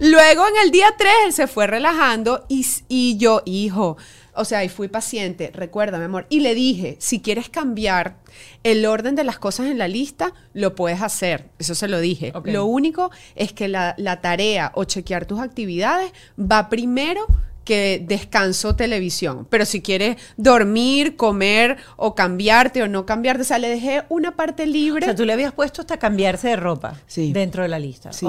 [0.00, 3.96] Luego en el día 3 él se fue relajando y, y yo, hijo,
[4.36, 8.16] o sea, y fui paciente, recuerda, mi amor, y le dije, si quieres cambiar
[8.62, 12.32] el orden de las cosas en la lista, lo puedes hacer, eso se lo dije.
[12.44, 17.26] Lo único es que la, la tarea o chequear tus actividades va primero
[17.66, 19.46] que descanso televisión.
[19.50, 24.36] Pero si quieres dormir, comer o cambiarte o no cambiarte, o sea, le dejé una
[24.36, 25.04] parte O libre.
[25.04, 27.32] sea, tú le habías puesto hasta cambiarse de ropa Sí.
[27.34, 28.12] dentro de la lista.
[28.14, 28.26] Sí.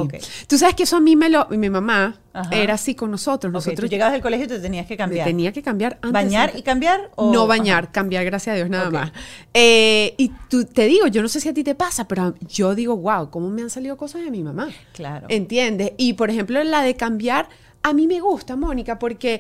[0.47, 1.47] Tú sabes que eso a mí me lo...
[1.52, 2.50] Mi mamá Ajá.
[2.56, 3.52] era así con nosotros.
[3.52, 5.26] Ok, tú Nosotros llegabas del colegio y te tenías que cambiar.
[5.28, 6.12] tenía que cambiar antes.
[6.12, 7.12] ¿Bañar y cambiar?
[7.15, 9.12] o- No bañar, cambiar, gracias a Dios, nada más.
[9.54, 12.76] Eh, y tú, te digo, yo no sé si a ti te pasa, pero yo
[12.76, 14.67] digo, wow, ¿cómo me han salido cosas de mi mamá?
[14.93, 15.28] Claro.
[15.30, 15.91] ¿Entiendes?
[15.97, 17.50] Y por ejemplo, la de cambiar,
[17.89, 19.39] a mí me gusta, Mónica, porque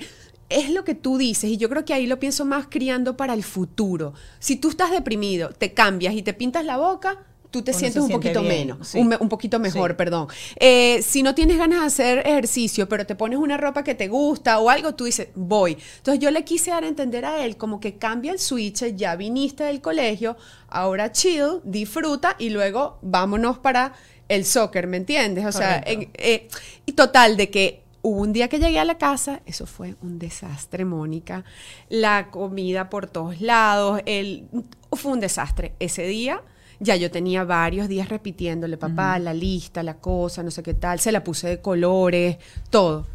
[0.49, 3.33] es lo que tú dices, y yo creo que ahí lo pienso más criando para
[3.33, 4.13] el futuro.
[4.39, 8.01] Si tú estás deprimido, te cambias y te pintas la boca, tú te Uno sientes
[8.01, 8.99] un siente poquito bien, menos, sí.
[8.99, 9.95] un, poquito mejor, Sí.
[9.97, 10.27] perdón.
[10.57, 14.07] Eh, si no tienes ganas de hacer ejercicio, pero te pones una ropa que te
[14.07, 15.77] gusta o algo, tú dices, voy.
[15.97, 19.15] Entonces yo le quise dar a entender a él como que cambia el switch, ya
[19.15, 20.37] viniste del colegio,
[20.69, 23.93] ahora chill, disfruta y luego vámonos para
[24.29, 25.45] el soccer, ¿me entiendes?
[25.45, 26.47] O sea, eh,
[26.85, 30.17] y total, de que hubo un día que llegué a la casa, eso fue un
[30.17, 31.43] desastre, Mónica.
[31.89, 34.47] La comida por todos lados, el,
[34.93, 35.73] fue un desastre.
[35.79, 36.41] Ese día
[36.79, 40.99] ya yo tenía varios días repitiéndole, papá, la lista, la cosa, no sé qué tal,
[41.01, 42.37] se la puse de colores,
[42.69, 43.07] todo.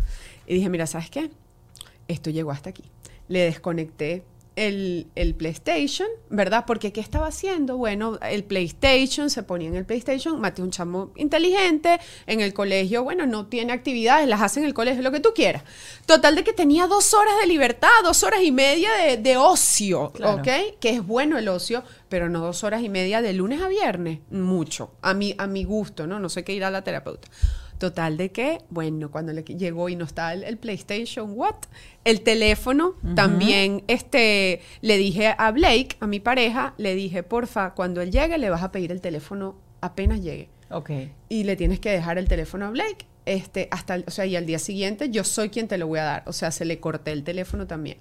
[0.47, 1.31] Y dije, mira, ¿sabes qué?
[2.07, 2.85] Esto llegó hasta aquí.
[3.29, 4.25] Le desconecté
[4.57, 6.65] el, el PlayStation, ¿verdad?
[6.67, 7.77] Porque ¿qué estaba haciendo?
[7.77, 13.03] Bueno, el PlayStation, se ponía en el PlayStation, Mate un chamo inteligente, en el colegio,
[13.05, 15.65] bueno, no tiene actividades, las hace en el colegio, lo que tú quieras.
[16.07, 20.13] Total de que tenía dos horas de libertad, dos horas y media de, de ocio,
[20.13, 20.39] Claro.
[20.39, 20.79] ¿ok?
[20.81, 24.19] Que es bueno el ocio, pero no dos horas y media de lunes a viernes,
[24.31, 26.21] mucho, a mi, a mi gusto, ¿no?
[26.21, 27.29] No sé qué ir a la terapeuta.
[27.83, 31.57] Total de que, bueno, cuando le llegó y no estaba el, el PlayStation, what?
[32.05, 38.01] El teléfono también, este, le dije a Blake, a mi pareja, le dije, porfa, cuando
[38.01, 40.49] él llegue le vas a pedir el teléfono apenas llegue.
[40.71, 40.91] Ok.
[41.29, 44.37] Y le tienes que dejar el teléfono a Blake, este, hasta, el- o sea, y
[44.37, 46.23] al día siguiente yo soy quien te lo voy a dar.
[46.27, 47.99] O sea, se le corté el teléfono también.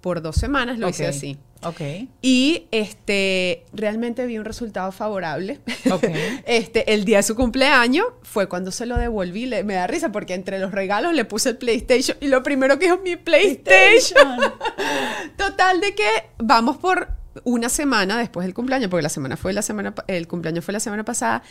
[0.00, 1.36] Por dos semanas lo hice así.
[1.62, 1.80] Ok.
[2.22, 5.60] Y este, realmente vi un resultado favorable.
[5.92, 6.04] Ok.
[6.46, 9.44] Este, el día de su cumpleaños fue cuando se lo devolví.
[9.46, 12.78] Le- me da risa porque entre los regalos le puse el PlayStation y lo primero
[12.78, 14.38] que dijo mi PlayStation.
[15.36, 16.08] Total de que
[16.38, 17.08] vamos por
[17.44, 20.80] una semana después del cumpleaños, porque la semana fue la semana, el cumpleaños fue la
[20.80, 21.42] semana pasada.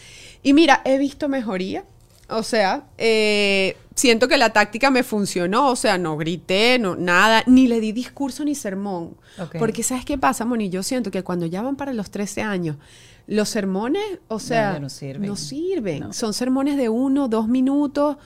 [0.44, 1.86] Y mira, he visto mejoría.
[2.32, 5.70] O sea, eh, siento que la táctica me funcionó.
[5.70, 9.18] O sea, no grité, no, nada, ni le di discurso ni sermón.
[9.58, 10.70] Porque ¿sabes qué pasa, Moni?
[10.70, 12.78] Yo siento que cuando ya van para los 13 años,
[13.28, 15.38] los sermones, o sea, no sirven.
[15.38, 16.00] sirven.
[16.00, 16.14] No.
[16.14, 18.18] Son sermones de uno, dos minutos,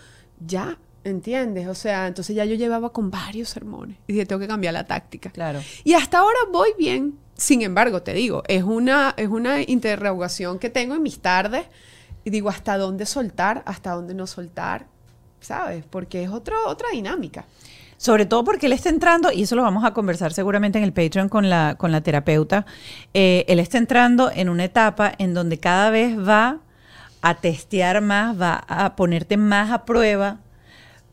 [0.46, 1.68] ya, ¿entiendes?
[1.68, 4.86] O sea, entonces ya yo llevaba con varios sermones y dije, tengo que cambiar la
[4.86, 5.32] táctica.
[5.32, 5.62] Claro.
[5.84, 7.18] Y hasta ahora voy bien.
[7.36, 11.66] Sin embargo, te digo, es una, es una interrogación que tengo en mis tardes
[12.24, 13.64] y digo, ¿hasta dónde soltar?
[13.66, 14.93] ¿Hasta dónde no soltar?
[15.44, 15.84] ¿Sabes?
[15.90, 17.46] Porque es otro, otra dinámica.
[17.98, 20.94] Sobre todo porque él está entrando, y eso lo vamos a conversar seguramente en el
[20.94, 22.66] Patreon con la, con la terapeuta,
[23.14, 26.60] eh, él está entrando en una etapa en donde cada vez va
[27.22, 30.40] a testear más, va a ponerte más a prueba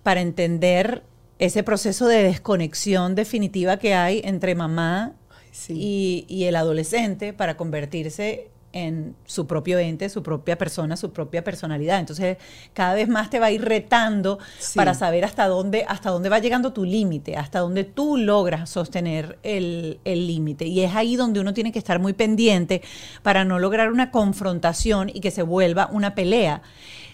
[0.03, 1.03] para entender
[1.39, 5.13] ese proceso de desconexión definitiva que hay entre mamá
[5.53, 5.75] sí.
[5.77, 11.43] y, y el adolescente para convertirse en su propio ente, su propia persona, su propia
[11.43, 11.99] personalidad.
[11.99, 12.37] Entonces,
[12.73, 14.77] cada vez más te va a ir retando Sí.
[14.77, 19.39] para saber hasta dónde, hasta dónde va llegando tu límite, hasta dónde tú logras sostener
[19.43, 20.67] el el límite.
[20.67, 22.83] Y es ahí donde uno tiene que estar muy pendiente
[23.23, 26.63] para no lograr una confrontación y que se vuelva una pelea.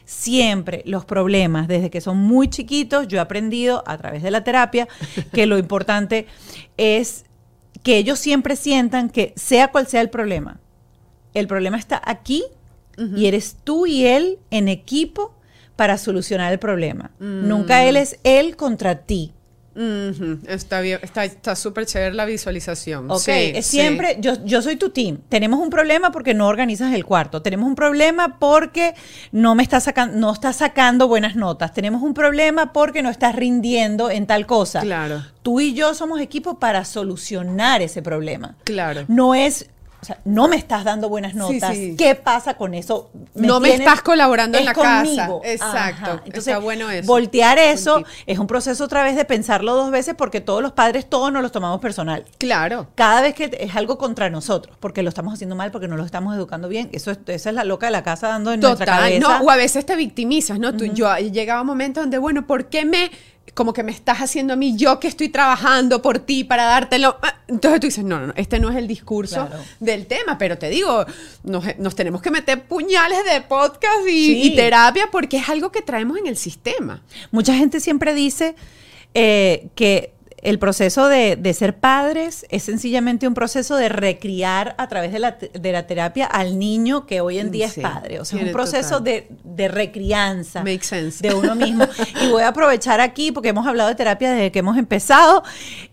[0.04, 4.44] Siempre los problemas, desde que son muy chiquitos, yo he aprendido a través de la
[4.44, 4.86] terapia
[5.32, 6.26] que lo importante
[6.76, 7.24] es
[7.82, 10.60] que ellos siempre sientan que sea cual sea el problema,
[11.38, 12.44] el problema está aquí
[13.16, 15.34] y eres tú y él en equipo
[15.76, 17.10] para solucionar el problema.
[17.18, 19.32] Nunca él es él contra ti.
[20.48, 23.10] Está bien, está súper chévere la visualización.
[23.10, 23.76] Ok, Sí, es sí.
[23.76, 25.18] siempre, yo, yo soy tu team.
[25.28, 27.42] Tenemos un problema porque no organizas el cuarto.
[27.42, 28.94] Tenemos un problema porque
[29.32, 31.74] no me estás sacando, no estás sacando buenas notas.
[31.74, 34.80] Tenemos un problema porque no estás rindiendo en tal cosa.
[34.80, 38.56] Claro, Tú y yo somos equipo para solucionar ese problema.
[38.64, 39.04] claro.
[39.08, 39.68] No es,
[40.06, 41.74] o sea, no me estás dando buenas notas.
[41.74, 41.96] sí.
[41.98, 43.10] ¿Qué pasa con eso?
[43.34, 45.28] No me estás colaborando en la casa.
[45.42, 46.04] Exacto.
[46.04, 46.22] Ajá.
[46.24, 47.08] Entonces, Está bueno eso.
[47.08, 51.06] voltear eso es un proceso otra vez de pensarlo dos veces porque todos los padres
[51.10, 52.24] todos nos los tomamos personal.
[52.38, 52.86] Claro.
[52.94, 56.04] Cada vez que es algo contra nosotros, porque lo estamos haciendo mal, porque no lo
[56.04, 58.86] estamos educando bien, eso es, esa es la loca de la casa dando en nuestra
[58.86, 59.38] Total, cabeza.
[59.40, 60.72] no, o a veces te victimizas, ¿no?
[60.76, 63.10] Tú, yo llegaba un momento donde, bueno, ¿por qué me,
[63.54, 67.16] como que me estás haciendo a mí, yo que estoy trabajando por ti para dártelo?
[67.22, 69.62] Ah, Entonces tú dices, no, no, no, este no es el discurso Claro.
[69.80, 71.04] del tema, pero te digo,
[71.44, 74.42] nos, nos tenemos que meter puñales de podcast y, Sí.
[74.52, 77.02] y terapia porque es algo que traemos en el sistema.
[77.30, 78.56] Mucha gente siempre dice
[79.14, 84.86] eh, que el proceso de, de ser padres es sencillamente un proceso de recriar a
[84.88, 87.86] través de la, te- de la terapia al niño que hoy en día Sí, es
[87.88, 88.20] padre.
[88.20, 89.04] O sea, es un proceso total.
[89.04, 91.86] de, de recrianza de uno mismo.
[92.22, 95.42] y voy a aprovechar aquí porque hemos hablado de terapia desde que hemos empezado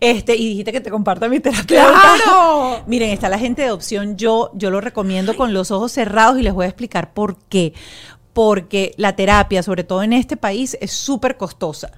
[0.00, 1.86] este, y dijiste que te comparta mi terapia.
[1.88, 2.82] ¡Claro!
[2.86, 6.42] Miren, está la gente de opción yo, yo lo recomiendo con los ojos cerrados y
[6.42, 7.72] les voy a explicar por qué.
[8.32, 11.92] Porque la terapia, sobre todo en este país, es súper costosa.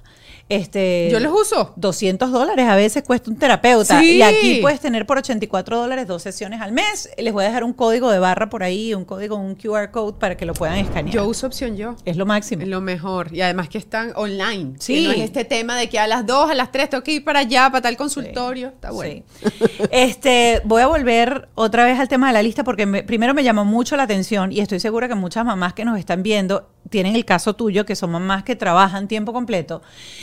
[0.49, 1.73] Este, Yo los uso.
[1.75, 3.99] 200 dólares a veces cuesta un terapeuta.
[3.99, 4.17] Sí.
[4.17, 7.09] Y aquí puedes tener por 84 dólares dos sesiones al mes.
[7.17, 10.13] Les voy a dejar un código de barra por ahí, un código, un QR code
[10.19, 11.13] para que lo puedan escanear.
[11.13, 11.95] Yo uso opción yo.
[12.05, 12.61] es lo máximo.
[12.63, 13.33] Es lo mejor.
[13.35, 14.73] Y además que están online.
[14.75, 15.05] que Sí.
[15.05, 17.23] no es este tema de que a las 2, a las 3 tengo que ir
[17.25, 18.69] para allá, para tal consultorio.
[18.69, 19.23] Está bueno.
[19.41, 19.47] Sí.
[19.91, 23.43] Este, voy a volver otra vez al tema de la lista porque me- primero me
[23.43, 27.15] llamó mucho la atención y estoy segura que muchas mamás que nos están viendo tienen
[27.15, 29.81] el caso tuyo, que son mamás que trabajan tiempo completo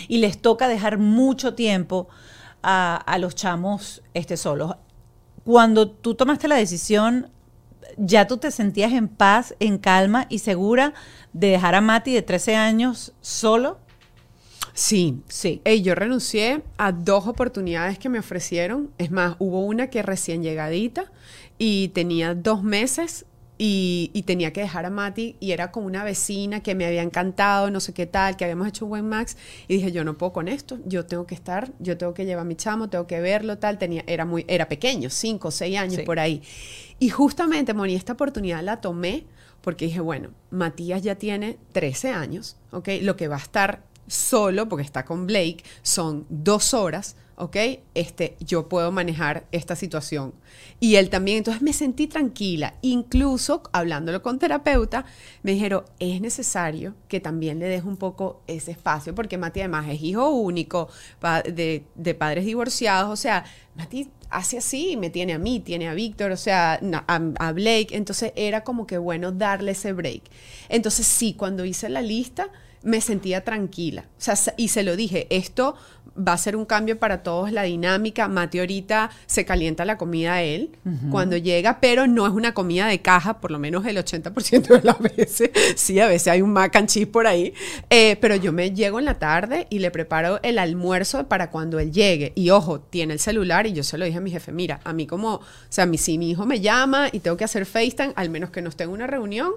[0.09, 2.09] y les toca dejar mucho tiempo
[2.63, 4.77] a, a los chamos este, solos.
[5.45, 7.31] Cuando tú tomaste la decisión,
[7.97, 10.95] ya tú te sentías en paz, en calma y segura
[11.33, 13.79] de dejar a Mati de 13 años solo.
[14.73, 15.23] Sí.
[15.29, 15.61] Sí.
[15.65, 18.91] Ey, yo renuncié a dos oportunidades que me ofrecieron.
[18.99, 21.13] Es más, hubo una que recién llegadita
[21.59, 26.03] y tenía dos meses y, y tenía que dejar a Mati y era con una
[26.03, 29.37] vecina que me había encantado, no sé qué tal, que habíamos hecho un buen max
[29.69, 32.43] y dije, yo no puedo con esto, yo tengo que estar, yo tengo que llevar
[32.43, 35.95] a mi chamo, tengo que verlo, tal, tenía, era muy, era pequeño, cinco seis años
[35.97, 36.03] Sí.
[36.03, 36.43] por ahí.
[36.99, 39.25] Y justamente, Moni, esta oportunidad la tomé
[39.61, 42.89] porque dije, bueno, Matías ya tiene 13 años, ¿ok?
[43.03, 47.57] Lo que va a estar solo, porque está con Blake, son dos horas, ¿ok?
[47.95, 50.35] Este, yo puedo manejar esta situación.
[50.81, 52.75] Y él también, entonces me sentí tranquila.
[52.83, 55.05] Incluso hablándolo con terapeuta,
[55.43, 59.87] me dijeron, es necesario que también le des un poco ese espacio, porque Mati además
[59.89, 60.89] es hijo único,
[61.45, 63.45] de, padres divorciados, o sea,
[63.77, 67.89] Mati hace así, me tiene a mí, tiene a Víctor, o sea, a, a, Blake,
[67.91, 70.23] entonces era como que bueno darle ese break.
[70.69, 72.51] Entonces sí, cuando hice la lista
[72.85, 75.75] me sentía tranquila, o sea, y se lo dije, esto
[76.17, 78.29] va a ser un cambio para todos, la dinámica.
[78.29, 80.71] Mati ahorita se calienta la comida a él
[81.11, 84.83] cuando llega, pero no es una comida de caja, por lo menos el 80% de
[84.83, 85.51] las veces.
[85.77, 87.53] Sí, a veces hay un mac and cheese por ahí.
[87.91, 91.79] Eh, pero yo me llego en la tarde y le preparo el almuerzo para cuando
[91.81, 92.33] él llegue.
[92.35, 94.93] Y ojo, tiene el celular y yo se lo dije a mi jefe, mira, a
[94.93, 97.67] mí como, o sea, a mí, si mi hijo me llama y tengo que hacer
[97.67, 99.53] FaceTime, al menos que no esté en una reunión,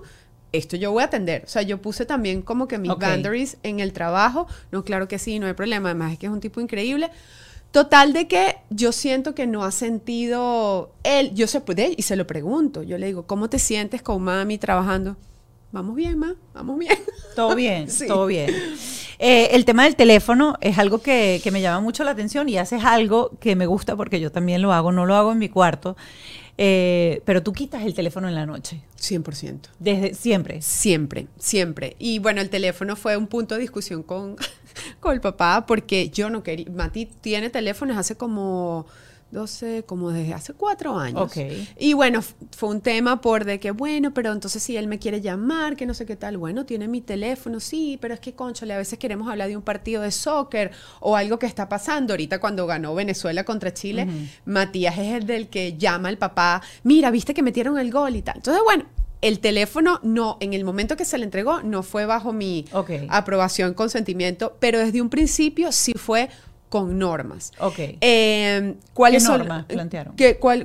[0.51, 1.43] esto yo voy a atender.
[1.45, 4.47] O sea, yo puse también como que mis boundaries en el trabajo.
[4.71, 5.89] No, claro que sí, no hay problema.
[5.89, 7.10] Además es que es un tipo increíble.
[7.71, 11.33] Total de que yo siento que no ha sentido él.
[11.33, 12.83] Yo se puede y se lo pregunto.
[12.83, 15.17] Yo le digo, ¿cómo te sientes con mami trabajando?
[15.71, 16.97] Vamos bien, ma, vamos bien.
[17.36, 18.49] Todo bien, todo bien.
[19.19, 22.57] Eh, el tema del teléfono es algo que, que me llama mucho la atención y
[22.57, 25.49] haces algo que me gusta porque yo también lo hago, no lo hago en mi
[25.49, 25.95] cuarto.
[26.58, 28.82] Eh, pero tú quitas el teléfono en la noche.
[29.00, 29.70] 100%.
[29.80, 30.62] Desde siempre.
[30.62, 31.96] Siempre, siempre.
[32.00, 34.36] Y bueno, el teléfono fue un punto de discusión con,
[35.00, 36.67] con el papá porque yo no quería.
[36.72, 38.88] Mati tiene teléfonos hace como
[39.31, 41.31] 12, como desde hace cuatro años.
[41.77, 42.21] Y bueno,
[42.55, 45.85] fue un tema por de que, bueno, pero entonces si él me quiere llamar, que
[45.85, 48.97] no sé qué tal, bueno, tiene mi teléfono, sí, pero es que, conchole, a veces
[48.99, 52.13] queremos hablar de un partido de soccer o algo que está pasando.
[52.13, 54.07] Ahorita cuando ganó Venezuela contra Chile,
[54.45, 58.21] Matías es el del que llama al papá, mira, viste que metieron el gol y
[58.21, 58.37] tal.
[58.37, 58.85] Entonces, bueno,
[59.21, 62.65] el teléfono no, en el momento que se le entregó, no fue bajo mi
[63.09, 66.29] aprobación, consentimiento, pero desde un principio sí fue
[66.69, 67.51] con normas.
[67.60, 67.80] Ok.
[68.01, 70.15] Eh, ¿cuáles ¿Qué normas plantearon?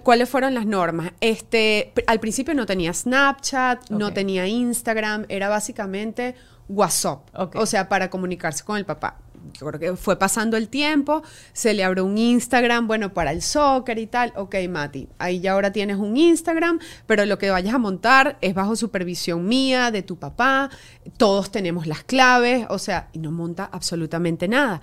[0.03, 1.13] ¿Cuáles fueron las normas?
[1.21, 6.35] Este, al principio no tenía Snapchat, no tenía Instagram, era básicamente
[6.69, 7.29] WhatsApp.
[7.55, 9.19] O sea, para comunicarse con el papá.
[9.55, 13.43] Yo creo que fue pasando el tiempo, se le abrió un Instagram, bueno, para el
[13.43, 14.33] soccer y tal.
[14.37, 18.55] Ok, Mati, ahí ya ahora tienes un Instagram, pero lo que vayas a montar es
[18.55, 20.71] bajo supervisión mía, de tu papá.
[21.17, 24.81] Todos tenemos las claves, o sea, y no monta absolutamente nada.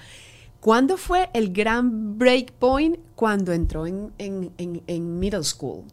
[0.59, 2.97] ¿Cuándo fue el gran break point?
[3.15, 5.83] Cuando entró en, en, middle school.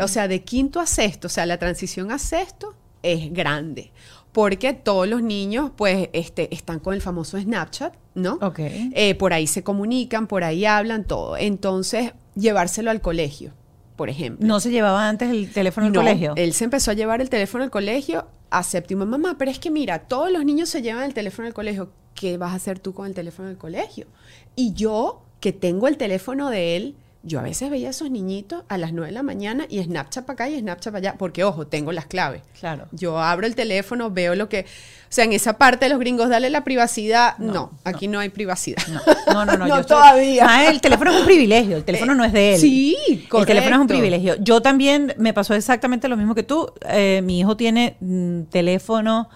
[0.00, 3.92] O sea, de quinto a sexto, o sea, la transición a sexto es grande.
[4.32, 8.38] Porque todos los niños, pues, este, están con el famoso Snapchat, ¿no?
[8.40, 8.60] Ok.
[8.60, 11.36] Eh, por ahí se comunican, por ahí hablan, todo.
[11.36, 13.52] Entonces, llevárselo al colegio,
[13.96, 14.46] por ejemplo.
[14.46, 16.32] ¿No se llevaba antes el teléfono al colegio?
[16.36, 18.26] Él se empezó a llevar el teléfono al colegio
[18.58, 19.06] a séptimo.
[19.06, 21.90] Mamá, pero es que mira, todos los niños se llevan el teléfono al colegio.
[22.14, 24.06] ¿qué vas a hacer tú con el teléfono del colegio?
[24.54, 28.64] Y yo, que tengo el teléfono de él, yo a veces veía a esos niñitos
[28.68, 31.44] a las 9 de la mañana y Snapchat para acá y Snapchat para allá, porque
[31.44, 32.42] ojo, tengo las claves.
[32.58, 32.86] Claro.
[32.90, 34.64] Yo abro el teléfono, veo lo que, o
[35.08, 37.38] sea, en esa parte de los gringos, dale la privacidad.
[37.38, 38.18] No, aquí no.
[38.18, 38.82] hay privacidad.
[39.26, 39.66] No, no, no.
[39.66, 40.46] no, todavía.
[40.48, 42.60] Ah, el teléfono es un privilegio, el teléfono no es de él.
[42.60, 42.96] Sí,
[43.28, 43.38] correcto.
[43.38, 44.36] El teléfono es un privilegio.
[44.40, 46.72] Yo también me pasó exactamente lo mismo que tú.
[46.88, 49.28] Eh, mi hijo tiene mm, teléfono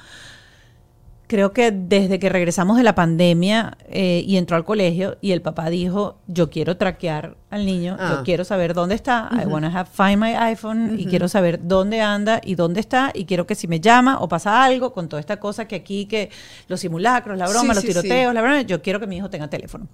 [1.27, 5.43] creo que desde que regresamos de la pandemia eh, y entró al colegio y el
[5.43, 8.23] papá dijo, yo quiero traquear al niño, yo ah.
[8.25, 12.01] quiero saber dónde está, I want to have find my iPhone y quiero saber dónde
[12.01, 15.21] anda y dónde está y quiero que si me llama o pasa algo con toda
[15.21, 16.31] esta cosa que aquí, que
[16.69, 19.89] los simulacros, la broma, los tiroteos, la broma, yo quiero que mi hijo tenga teléfono.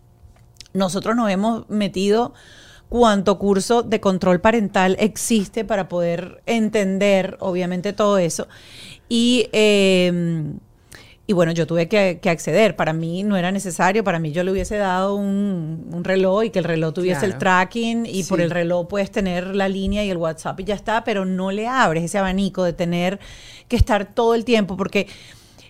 [0.75, 2.35] Nosotros nos hemos metido
[2.89, 8.49] cuánto curso de control parental existe para poder entender, obviamente, todo eso.
[9.09, 9.49] Y...
[9.53, 10.53] Eh,
[11.25, 12.75] y bueno, yo tuve que, acceder.
[12.75, 16.59] Para mí no era necesario, para mí yo le hubiese dado un, reloj y que
[16.59, 20.17] el reloj tuviese el tracking y por el reloj puedes tener la línea y el
[20.17, 23.21] WhatsApp y ya está, pero no le abres ese abanico de tener
[23.69, 25.07] que estar todo el tiempo porque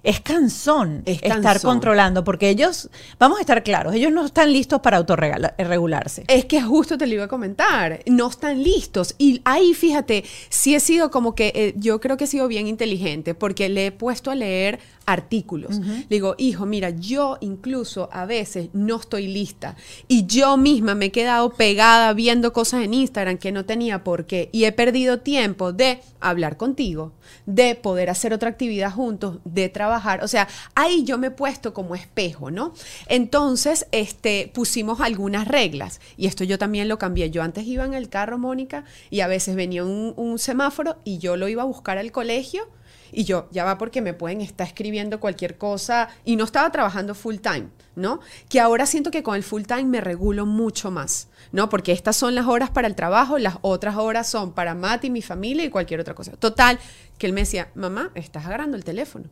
[0.02, 4.96] es cansón estar controlando, porque ellos, vamos a estar claros, ellos no están listos para
[4.96, 6.24] autorregularse.
[6.28, 9.14] Es que justo te lo iba a comentar, no están listos.
[9.18, 12.66] Y ahí, fíjate, sí he sido como que, eh, yo creo que he sido bien
[12.66, 15.80] inteligente, porque le he puesto a leer artículos.
[15.80, 21.06] Le digo, hijo, mira, yo incluso a veces no estoy lista y yo misma me
[21.06, 25.18] he quedado pegada viendo cosas en Instagram que no tenía por qué y he perdido
[25.20, 27.12] tiempo de hablar contigo,
[27.46, 29.91] de poder hacer otra actividad juntos, de trabajar.
[30.22, 32.72] O sea, ahí yo me he puesto como espejo, ¿no?
[33.06, 37.30] Entonces, este, pusimos algunas reglas y esto yo también lo cambié.
[37.30, 41.18] Yo antes iba en el carro, Mónica, y a veces venía un, un semáforo y
[41.18, 42.68] yo lo iba a buscar al colegio
[43.14, 47.14] Y yo, ya va porque me pueden estar escribiendo cualquier cosa y no estaba trabajando
[47.14, 48.20] full time, ¿no?
[48.48, 51.68] Que ahora siento que con el full time me regulo mucho más, ¿no?
[51.68, 55.20] Porque estas son las horas para el trabajo, las otras horas son para Mati, mi
[55.20, 56.32] familia y cualquier otra cosa.
[56.32, 56.78] Total,
[57.18, 59.28] que él me decía, mamá, estás agarrando el teléfono.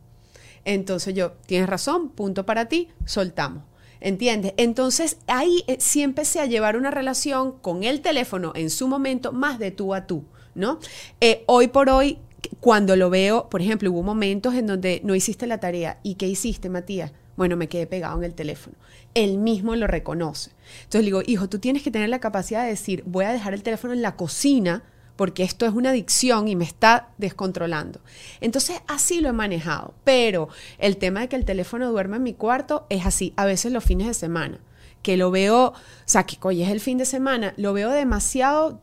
[0.65, 3.63] Entonces yo, tienes razón, punto para ti, soltamos.
[3.99, 4.53] ¿Entiendes?
[4.57, 9.31] Entonces ahí eh, sí empecé a llevar una relación con el teléfono en su momento
[9.31, 10.23] más de tú a tú,
[10.55, 10.79] ¿no?
[11.19, 12.17] Eh, hoy por hoy,
[12.59, 15.99] cuando lo veo, por ejemplo, hubo momentos en donde no hiciste la tarea.
[16.01, 17.11] ¿Y qué hiciste, Matías?
[17.37, 18.75] Bueno, me quedé pegado en el teléfono.
[19.13, 20.51] Él mismo lo reconoce.
[20.83, 23.53] Entonces le digo, hijo, tú tienes que tener la capacidad de decir, voy a dejar
[23.53, 24.83] el teléfono en la cocina
[25.21, 28.01] porque esto es una adicción y me está descontrolando.
[28.39, 30.49] Entonces así lo he manejado, pero
[30.79, 33.83] el tema de que el teléfono duerma en mi cuarto es así, a veces los
[33.83, 34.61] fines de semana,
[35.03, 35.73] que lo veo, o
[36.05, 38.81] sea, que hoy es el fin de semana, lo veo demasiado,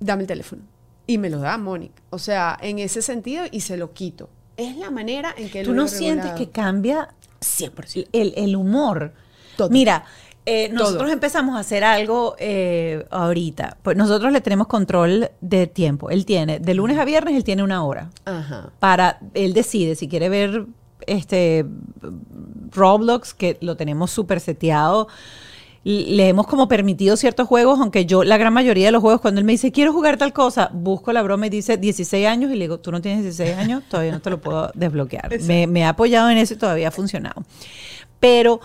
[0.00, 0.64] dame el teléfono.
[1.06, 2.02] Y me lo da Mónica.
[2.10, 4.28] O sea, en ese sentido, y se lo quito.
[4.58, 8.06] Es la manera en que ¿Tú no sientes que cambia 100%.
[8.12, 9.14] El, el humor?
[9.70, 10.04] Mira,
[10.46, 13.76] eh, nosotros empezamos a hacer algo eh, ahorita.
[13.82, 16.10] Pues nosotros le tenemos control de tiempo.
[16.10, 18.10] Él tiene, de lunes a viernes, él tiene una hora.
[18.24, 18.70] Ajá.
[18.78, 20.66] Para, él decide si quiere ver
[21.06, 21.66] este
[22.72, 25.08] Roblox, que lo tenemos súper seteado.
[25.82, 29.40] Le hemos como permitido ciertos juegos, aunque yo, la gran mayoría de los juegos, cuando
[29.40, 32.54] él me dice, quiero jugar tal cosa, busco la broma y dice 16 años y
[32.54, 35.40] le digo, tú no tienes 16 años, todavía no te lo puedo desbloquear.
[35.46, 37.44] Me, me ha apoyado en eso y todavía ha funcionado.
[38.18, 38.60] Pero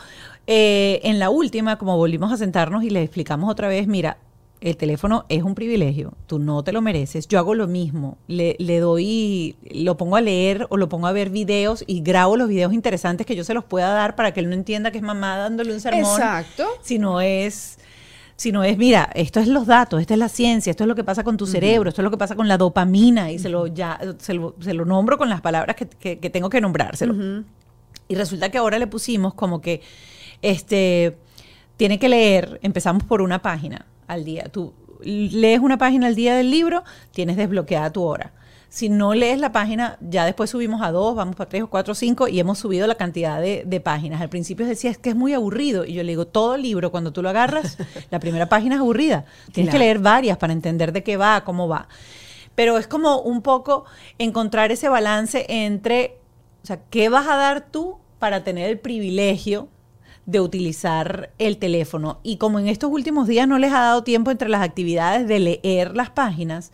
[0.47, 4.17] eh, en la última, como volvimos a sentarnos y le explicamos otra vez, mira,
[4.61, 7.27] el teléfono es un privilegio, tú no te lo mereces.
[7.27, 11.11] Yo hago lo mismo, le, le, doy, lo pongo a leer o lo pongo a
[11.11, 14.39] ver videos y grabo los videos interesantes que yo se los pueda dar para que
[14.39, 16.03] él no entienda que es mamá dándole un sermón.
[16.03, 16.65] Exacto.
[16.81, 17.77] Si no es,
[18.37, 20.95] si no es, mira, esto es los datos, esta es la ciencia, esto es lo
[20.95, 23.49] que pasa con tu cerebro, esto es lo que pasa con la dopamina y se,
[23.49, 27.43] lo, ya, se, lo, se lo nombro con las palabras que, que, tengo que nombrárselo.
[28.07, 29.81] Y resulta que ahora le pusimos como que
[30.45, 31.17] este,
[31.75, 34.43] tiene que leer, empezamos por una página al día.
[34.51, 38.31] Tú lees una página al día del libro, tienes desbloqueada tu hora.
[38.69, 41.93] Si no lees la página, ya después subimos a dos, vamos para tres o cuatro
[41.93, 44.21] o cinco y hemos subido la cantidad de, páginas.
[44.21, 45.85] Al principio decía, es que es muy aburrido.
[45.85, 47.77] Y yo le digo, todo libro, cuando tú lo agarras,
[48.11, 49.25] la primera página es aburrida.
[49.51, 51.87] Tienes que leer varias para entender de qué va, cómo va.
[52.53, 53.85] Pero es como un poco
[54.17, 56.17] encontrar ese balance entre,
[56.63, 59.69] o sea, ¿qué vas a dar tú para tener el privilegio
[60.25, 62.19] de utilizar el teléfono.
[62.23, 65.39] Y como en estos últimos días no les ha dado tiempo entre las actividades de
[65.39, 66.71] leer las páginas,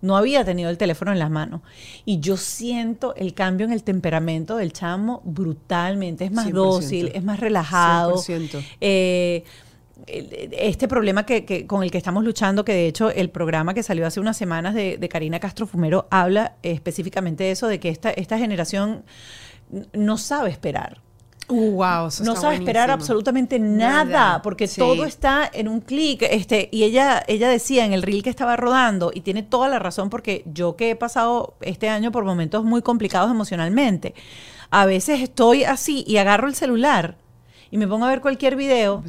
[0.00, 1.62] no había tenido el teléfono en las manos.
[2.04, 6.26] Y yo siento el cambio en el temperamento del chamo brutalmente.
[6.26, 8.22] Es más dócil, es más relajado.
[8.80, 9.44] Eh,
[10.06, 14.06] este problema que, con el que estamos luchando, que de hecho el programa que salió
[14.06, 18.10] hace unas semanas de, de Karina Castro Fumero habla específicamente de eso, de que esta,
[18.10, 19.04] esta generación
[19.94, 21.00] no sabe esperar.
[21.48, 26.22] Uh, wow, no sabe esperar absolutamente nada, porque todo está en un clic.
[26.22, 29.78] Este, y ella, ella decía en el reel que estaba rodando, y tiene toda la
[29.78, 34.14] razón, porque yo que he pasado este año por momentos muy complicados emocionalmente,
[34.70, 37.16] a veces estoy así y agarro el celular
[37.70, 39.02] y me pongo a ver cualquier video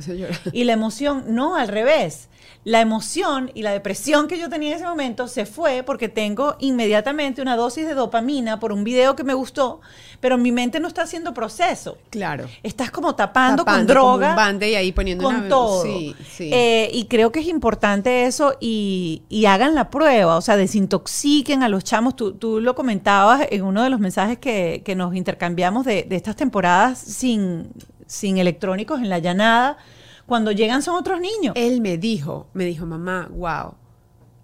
[0.52, 2.30] y la emoción, no, al revés
[2.66, 6.56] la emoción y la depresión que yo tenía en ese momento se fue porque tengo
[6.60, 9.82] inmediatamente una dosis de dopamina por un video que me gustó,
[10.20, 12.00] pero mi mente no está haciendo proceso.
[12.10, 12.48] Claro.
[12.64, 14.32] Estás como tapando, con droga.
[14.32, 15.84] un bande y ahí poniendo con todo.
[15.84, 16.50] Sí, sí.
[16.52, 21.70] Eh, y creo que es importante eso y, hagan la prueba, o sea, desintoxiquen a
[21.70, 22.16] los chamos.
[22.16, 26.36] Tú, tú lo comentabas en uno de los mensajes que, nos intercambiamos de, de estas
[26.36, 27.70] temporadas sin,
[28.08, 29.78] sin electrónicos en la llanada
[30.26, 31.54] cuando llegan son otros niños.
[31.56, 33.76] Él me dijo, me dijo, mamá, wow,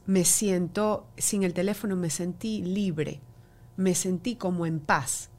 [0.06, 3.20] me siento, sin el teléfono me sentí libre,
[3.78, 5.30] me sentí como en paz.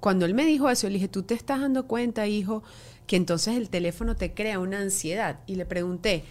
[0.00, 2.62] Cuando él me dijo eso, le dije, ¿tú te estás dando cuenta, hijo,
[3.06, 5.40] que entonces el teléfono te crea una ansiedad?
[5.46, 6.24] Y le pregunté,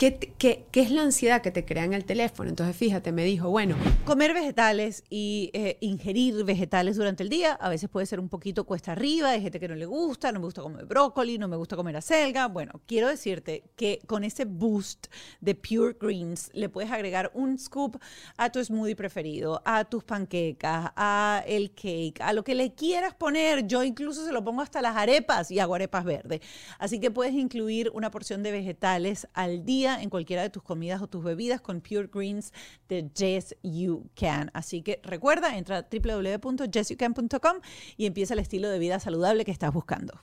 [0.00, 2.48] ¿Qué, es la ansiedad que te crea en el teléfono?
[2.48, 3.76] Entonces, fíjate, me dijo, bueno.
[4.06, 8.64] Comer vegetales y eh, ingerir vegetales durante el día a veces puede ser un poquito
[8.64, 9.28] cuesta arriba.
[9.28, 11.98] Hay gente que no le gusta, no me gusta comer brócoli, no me gusta comer
[11.98, 12.48] acelga.
[12.48, 15.08] Bueno, quiero decirte que con ese boost
[15.42, 17.98] de Pure Greens le puedes agregar un scoop
[18.38, 23.12] a tu smoothie preferido, a tus panquecas, a el cake, a lo que le quieras
[23.12, 23.66] poner.
[23.66, 26.40] Yo incluso se lo pongo hasta las arepas y hago arepas verdes.
[26.78, 31.02] Así que puedes incluir una porción de vegetales al día en cualquiera de tus comidas
[31.02, 32.52] o tus bebidas con Pure Greens
[32.88, 34.50] de Yes You Can.
[34.54, 37.56] Así que recuerda, entra a www.yesyoucan.com
[37.96, 40.20] y empieza el estilo de vida saludable que estás buscando.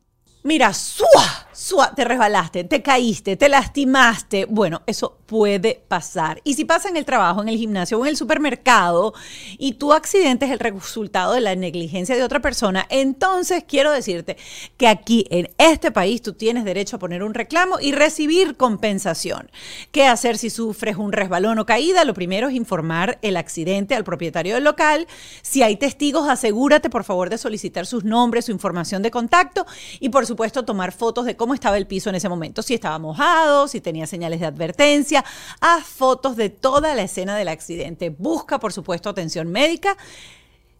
[0.47, 1.49] Mira, ¡sua!
[1.51, 1.93] ¡sua!
[1.93, 4.45] Te resbalaste, te caíste, te lastimaste.
[4.45, 6.39] Bueno, eso puede pasar.
[6.45, 9.13] Y si pasa en el trabajo, en el gimnasio o en el supermercado
[9.57, 14.37] y tu accidente es el resultado de la negligencia de otra persona, entonces quiero decirte
[14.77, 19.51] que aquí en este país tú tienes derecho a poner un reclamo y recibir compensación.
[19.91, 22.05] ¿Qué hacer si sufres un resbalón o caída?
[22.05, 25.07] Lo primero es informar el accidente al propietario del local.
[25.41, 29.65] Si hay testigos, asegúrate por favor de solicitar sus nombres, su información de contacto
[29.99, 32.97] y por supuesto tomar fotos de cómo estaba el piso en ese momento, si estaba
[32.99, 35.23] mojado, si tenía señales de advertencia,
[35.59, 39.97] haz fotos de toda la escena del accidente, busca por supuesto atención médica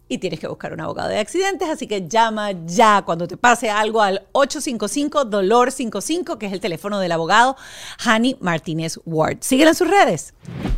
[0.10, 3.70] y tienes que buscar un abogado de accidentes, así que llama ya cuando te pase
[3.70, 7.58] algo al 855 dolor 55, que es el teléfono del abogado
[8.06, 9.38] Hani Martínez Ward.
[9.42, 10.34] Síguela en sus redes.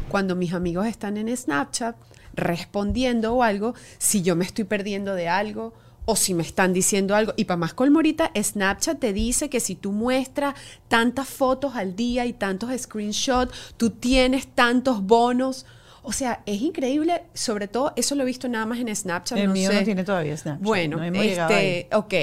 [0.09, 1.95] Cuando mis amigos están en Snapchat
[2.33, 5.73] respondiendo o algo, si yo me estoy perdiendo de algo
[6.09, 7.33] o si me están diciendo algo.
[7.37, 10.55] Y para más colmorita, Snapchat te dice que si tú muestras
[10.87, 15.67] tantas fotos al día y tantos screenshots, tú tienes tantos bonos.
[16.09, 19.37] O sea, es increíble, sobre todo, eso lo he visto nada más en Snapchat.
[19.37, 19.75] El no mío sé.
[19.75, 20.63] no tiene todavía Snapchat.
[20.63, 22.13] Bueno, no hemos este, ok,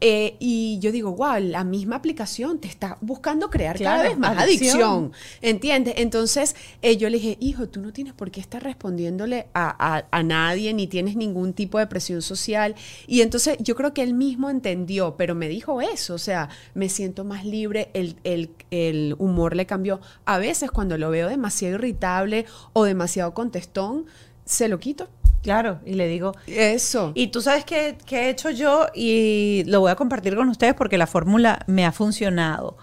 [0.00, 4.36] eh, y yo digo, wow, la misma aplicación te está buscando crear cada vez más
[4.36, 4.80] adicción.
[4.80, 5.94] adicción, ¿entiendes?
[5.98, 10.06] Entonces, eh, yo le dije, hijo, tú no tienes por qué estar respondiéndole a, a-
[10.10, 12.74] a nadie, ni tienes ningún tipo de presión social.
[13.06, 16.88] Y entonces yo creo que él mismo entendió, pero me dijo eso, o sea, me
[16.88, 20.00] siento más libre, el, el- el humor le cambió.
[20.24, 24.06] A veces cuando lo veo demasiado irritable o demasiado contestón,
[24.44, 25.08] se lo quito.
[25.42, 27.12] Claro, y le digo, Eso.
[27.14, 30.74] Y tú sabes qué, qué he hecho yo y lo voy a compartir con ustedes
[30.74, 32.76] porque la fórmula me ha funcionado.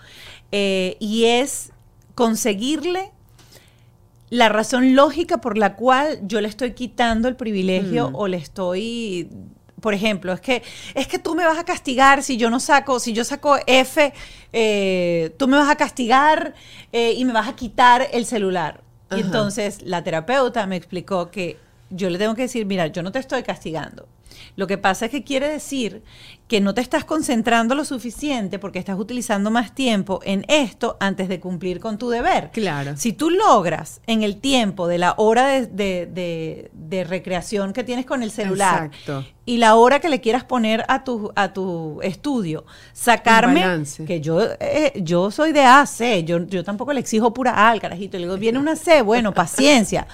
[0.53, 1.71] Eh, y es
[2.15, 3.11] conseguirle
[4.29, 9.29] la razón lógica por la cual yo le estoy quitando el privilegio o le estoy...
[9.81, 10.63] Por ejemplo, es que,
[10.95, 14.13] es que tú me vas a castigar si yo no saco, si yo saco F,
[14.53, 16.53] eh, tú me vas a castigar
[16.93, 18.81] eh, y me vas a quitar el celular.
[19.17, 21.57] Y entonces la terapeuta me explicó que
[21.89, 24.07] yo le tengo que decir, mira, yo no te estoy castigando.
[24.55, 26.03] Lo que pasa es que quiere decir
[26.47, 31.27] que no te estás concentrando lo suficiente porque estás utilizando más tiempo en esto antes
[31.29, 32.51] de cumplir con tu deber.
[32.51, 32.95] Claro.
[32.97, 37.83] Si tú logras en el tiempo de la hora de, de- de- de recreación que
[37.83, 39.25] tienes con el celular Exacto.
[39.45, 43.61] y la hora que le quieras poner a tu, a tu estudio, sacarme,
[44.05, 47.51] que yo, eh, yo soy de A a C, yo, yo tampoco le exijo pura
[47.51, 50.07] A al carajito, le digo, viene una C, bueno, paciencia.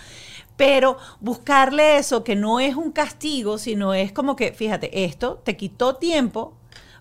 [0.60, 5.56] Pero buscarle eso que no es un castigo, sino es como que, fíjate, esto te
[5.56, 6.54] quitó tiempo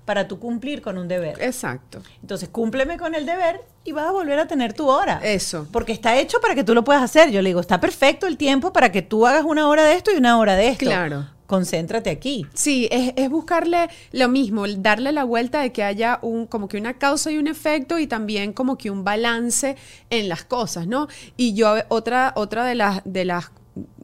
[0.04, 1.42] para tú cumplir con un deber.
[1.42, 2.00] Exacto.
[2.22, 5.18] Entonces, cúmpleme con el deber y vas a volver a tener tu hora.
[5.24, 5.66] Eso.
[5.72, 7.32] Porque está hecho para que tú lo puedas hacer.
[7.32, 10.12] Yo le digo, está perfecto el tiempo para que tú hagas una hora de esto
[10.12, 10.84] y una hora de esto.
[10.84, 11.26] Claro.
[11.48, 12.46] Concéntrate aquí.
[12.52, 16.76] Sí, es, es buscarle lo mismo, darle la vuelta de que haya un, como que
[16.76, 19.74] una causa y un efecto y también como que un balance
[20.10, 21.08] en las cosas, ¿no?
[21.38, 23.50] Y yo, otra, otra de las, de las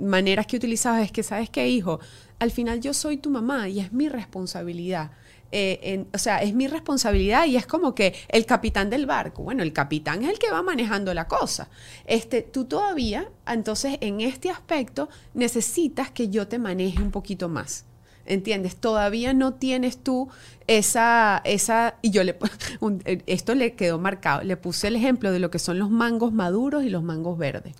[0.01, 2.01] maneras que he utilizado es que, ¿sabes qué, hijo?
[2.38, 5.11] Al final yo soy tu mamá y es mi responsabilidad.
[5.57, 9.44] Eh, o sea, es mi responsabilidad y es como que el capitán del barco.
[9.44, 11.68] Bueno, el capitán es el que va manejando la cosa.
[12.07, 17.84] Este, tú todavía, entonces, en este aspecto, necesitas que yo te maneje un poquito más.
[18.26, 18.76] ¿Entiendes?
[18.76, 20.28] Todavía no tienes tú
[20.67, 22.37] esa, esa, y yo le,
[22.81, 25.91] un- eh, esto le quedó marcado, le puse el ejemplo de lo que son los
[25.91, 27.75] mangos maduros y los mangos verdes.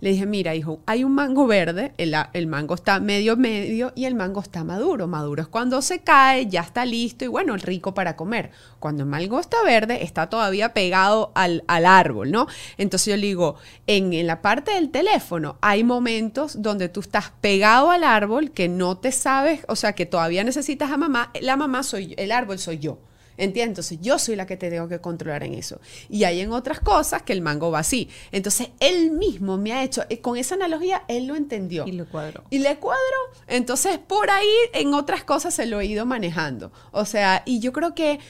[0.00, 4.04] Le dije, mira, hijo, hay un mango verde, el, el mango está medio medio y
[4.04, 5.06] el mango está maduro.
[5.08, 8.50] Maduro es cuando se cae, ya está listo y bueno, rico para comer.
[8.78, 12.46] Cuando el mango está verde, está todavía pegado al, al árbol, ¿no?
[12.78, 13.56] Entonces yo le digo,
[13.86, 18.68] en, en la parte del teléfono hay momentos donde tú estás pegado al árbol que
[18.68, 21.30] no te sabes, o sea, que todavía necesitas a mamá.
[21.40, 22.98] La mamá soy yo, el árbol soy yo.
[23.36, 23.70] ¿Entiendes?
[23.70, 25.80] Entonces yo soy la que te tengo que controlar en eso.
[26.08, 28.08] Y hay en otras cosas que el mango va así.
[28.30, 31.86] Entonces él mismo me ha hecho, eh, con esa analogía, él lo entendió.
[31.86, 32.44] Y lo cuadró.
[32.50, 33.00] Y le cuadro.
[33.46, 36.72] Entonces, por ahí, en otras cosas se lo he ido manejando.
[36.90, 38.20] O sea, y yo creo que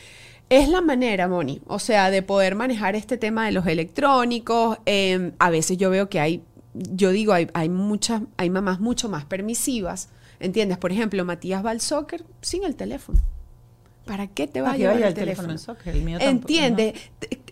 [0.49, 4.79] es la manera, Moni, o sea, de poder manejar este tema de los electrónicos.
[4.87, 9.09] Eh, a veces yo veo que hay, yo digo, hay, hay muchas, hay mamás mucho
[9.09, 10.11] más permisivas.
[10.41, 10.79] ¿Entiendes?
[10.79, 13.21] Por ejemplo, Matías va al soccer sin el teléfono.
[14.05, 15.53] ¿Para qué te va a ¿Para qué llevar vaya el el teléfono teléfono?
[15.53, 15.95] en soccer?
[15.97, 16.95] El mío tampoco, Entiende,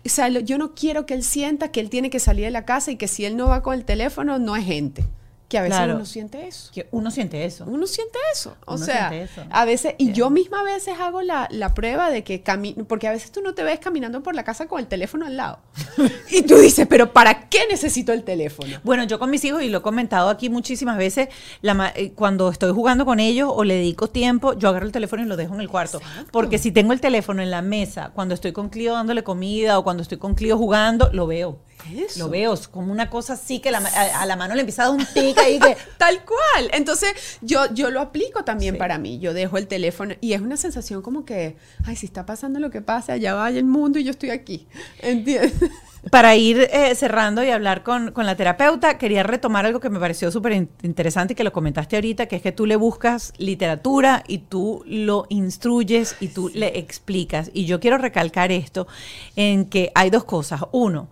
[0.05, 2.65] o sea, yo no quiero que él sienta que él tiene que salir de la
[2.65, 5.03] casa y que si él no va con el teléfono no es gente.
[5.51, 5.95] Que a veces Claro.
[5.97, 6.71] uno siente eso.
[6.73, 7.65] Que uno siente eso.
[7.67, 8.55] Uno siente eso.
[8.65, 9.43] O Uno sea, eso.
[9.49, 13.09] a veces, y yo misma a veces hago la, la prueba de que camino, porque
[13.09, 15.59] a veces tú no te ves caminando por la casa con el teléfono al lado.
[16.31, 18.77] y tú dices, pero ¿para qué necesito el teléfono?
[18.85, 21.27] Bueno, yo con mis hijos, y lo he comentado aquí muchísimas veces,
[21.61, 25.21] la eh, cuando estoy jugando con ellos o le dedico tiempo, yo agarro el teléfono
[25.23, 25.99] y lo dejo en el cuarto.
[26.31, 29.83] Porque si tengo el teléfono en la mesa, cuando estoy con Clio dándole comida o
[29.83, 31.59] cuando estoy con Clio jugando, lo veo.
[31.95, 32.19] Eso.
[32.19, 34.85] Lo veo, como una cosa así que la a, a la mano le empieza a
[34.89, 35.77] dar un tic ahí que...
[35.97, 36.69] Tal cual.
[36.73, 38.79] Entonces, yo, yo lo aplico también Sí.
[38.79, 39.19] para mí.
[39.19, 41.55] Yo dejo el teléfono y es una sensación como que,
[41.85, 44.67] ay, si está pasando lo que pasa, allá vaya el mundo y yo estoy aquí.
[45.01, 45.53] ¿Entiendes?
[46.09, 49.99] Para ir eh, cerrando y hablar con, con la terapeuta, quería retomar algo que me
[49.99, 53.33] pareció súper in- interesante y que lo comentaste ahorita, que es que tú le buscas
[53.37, 57.51] literatura y tú lo instruyes y tú le explicas.
[57.53, 58.87] Y yo quiero recalcar esto
[59.35, 60.61] en que hay dos cosas.
[60.71, 61.07] Uno,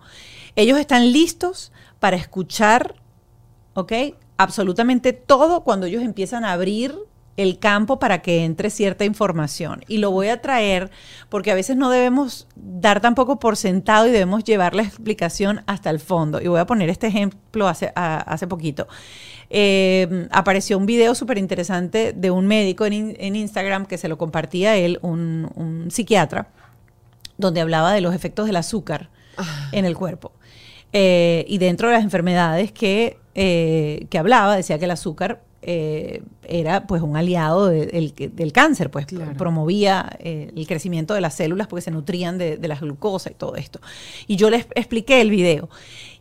[0.60, 2.94] ellos están listos para escuchar,
[3.74, 3.92] ¿ok?
[4.36, 6.94] Absolutamente todo cuando ellos empiezan a abrir
[7.36, 9.82] el campo para que entre cierta información.
[9.88, 10.90] Y lo voy a traer
[11.30, 15.88] porque a veces no debemos dar tampoco por sentado y debemos llevar la explicación hasta
[15.90, 16.40] el fondo.
[16.42, 18.88] Y voy a poner este ejemplo hace, a- hace poquito.
[19.48, 24.18] Eh, apareció un video súper interesante de un médico en, en Instagram que se lo
[24.18, 26.48] compartía él, un, un psiquiatra,
[27.38, 29.08] donde hablaba de los efectos del azúcar
[29.72, 30.32] en el cuerpo.
[30.92, 36.22] Eh, y dentro de las enfermedades que, eh, que hablaba, decía que el azúcar eh,
[36.48, 39.34] era pues un aliado de- del, del cáncer, pues Claro.
[39.36, 43.34] promovía eh, el crecimiento de las células porque se nutrían de, de la glucosa y
[43.34, 43.78] todo esto.
[44.26, 45.68] Y yo les expliqué el video.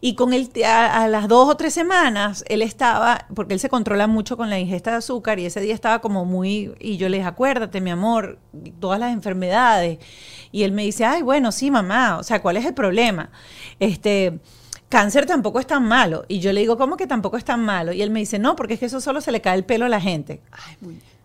[0.02, 3.70] Y con el, a, a las dos o tres semanas, él estaba, porque él se
[3.70, 7.08] controla mucho con la ingesta de azúcar, y ese día estaba como muy, y yo
[7.08, 8.40] le dije, acuérdate, mi amor,
[8.82, 10.00] todas las enfermedades.
[10.52, 13.30] Y él me dice, ay, bueno, sí, mamá, o sea, ¿cuál es el problema?
[13.80, 14.40] Este,
[14.90, 16.26] cáncer tampoco es tan malo.
[16.28, 17.94] Y yo le digo, ¿cómo que tampoco es tan malo?
[17.94, 19.86] Y él me dice, no, porque es que eso solo se le cae el pelo
[19.86, 20.42] a la gente.
[20.52, 21.20] Ay, muy bien.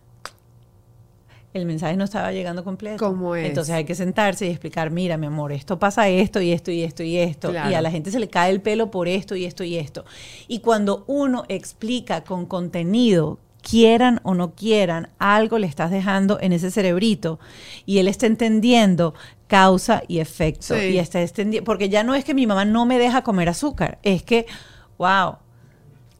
[1.53, 2.97] El mensaje no estaba llegando completo.
[2.97, 3.47] ¿Cómo es?
[3.47, 6.83] Entonces hay que sentarse y explicar, mira, mi amor, esto pasa esto y esto y
[6.83, 7.51] esto y esto.
[7.51, 7.71] Claro.
[7.71, 10.03] Y a la gente se le cae el pelo por esto y esto y esto.
[10.49, 16.53] Y cuando uno explica con contenido, quieran o no quieran, algo le estás dejando en
[16.53, 17.39] ese cerebrito
[17.85, 19.13] y él está entendiendo
[19.47, 20.75] causa y efecto.
[20.75, 20.81] Sí.
[20.91, 23.97] Y está extendiendo, porque ya no es que mi mamá no me deja comer azúcar,
[24.03, 24.45] es que,
[24.97, 25.37] wow,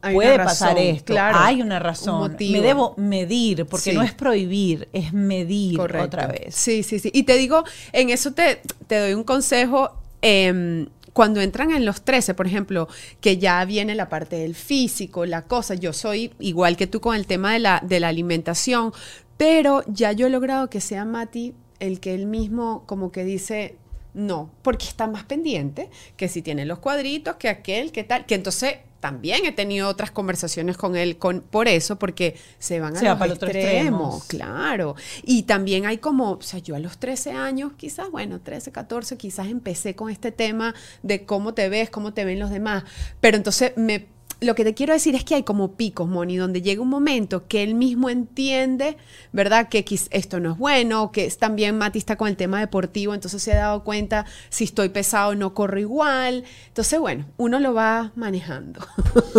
[0.02, 1.12] Hay puede pasar esto.
[1.14, 2.36] claro, Hay una un razón.
[2.38, 3.96] me debo medir, porque Sí.
[3.96, 6.06] no es prohibir, es medir Correcto.
[6.06, 6.54] otra vez.
[6.54, 7.10] Sí, sí, sí.
[7.14, 9.92] Y te digo, en eso te, te doy un consejo.
[10.22, 12.88] em, cuando entran en los 13, por ejemplo,
[13.22, 17.16] que ya viene la parte del físico, la cosa, yo soy igual que tú con
[17.16, 18.92] el tema de la, de la alimentación,
[19.38, 23.76] pero ya yo he logrado que sea Mati el que él mismo como que dice,
[24.12, 25.88] no, porque está más pendiente,
[26.18, 30.10] que si tiene los cuadritos, que aquel, que tal, que entonces también he tenido otras
[30.10, 34.22] conversaciones con él con, por eso, porque se van a Se los extremos, extremo.
[34.28, 34.96] claro.
[35.22, 39.16] Y también hay como, o sea, yo a los 13 años, quizás, bueno, 13, 14,
[39.16, 42.84] quizás empecé con este tema de cómo te ves, cómo te ven los demás,
[43.20, 44.15] pero entonces me...
[44.40, 47.46] Lo que te quiero decir es que hay como picos, Moni, donde llega un momento
[47.48, 48.98] que él mismo entiende,
[49.32, 49.68] ¿verdad?
[49.70, 53.42] Que esto no es bueno, que es también Mati está con el tema deportivo, entonces
[53.42, 56.44] se ha dado cuenta si estoy pesado no corro igual.
[56.68, 58.86] Entonces, bueno, uno lo va manejando.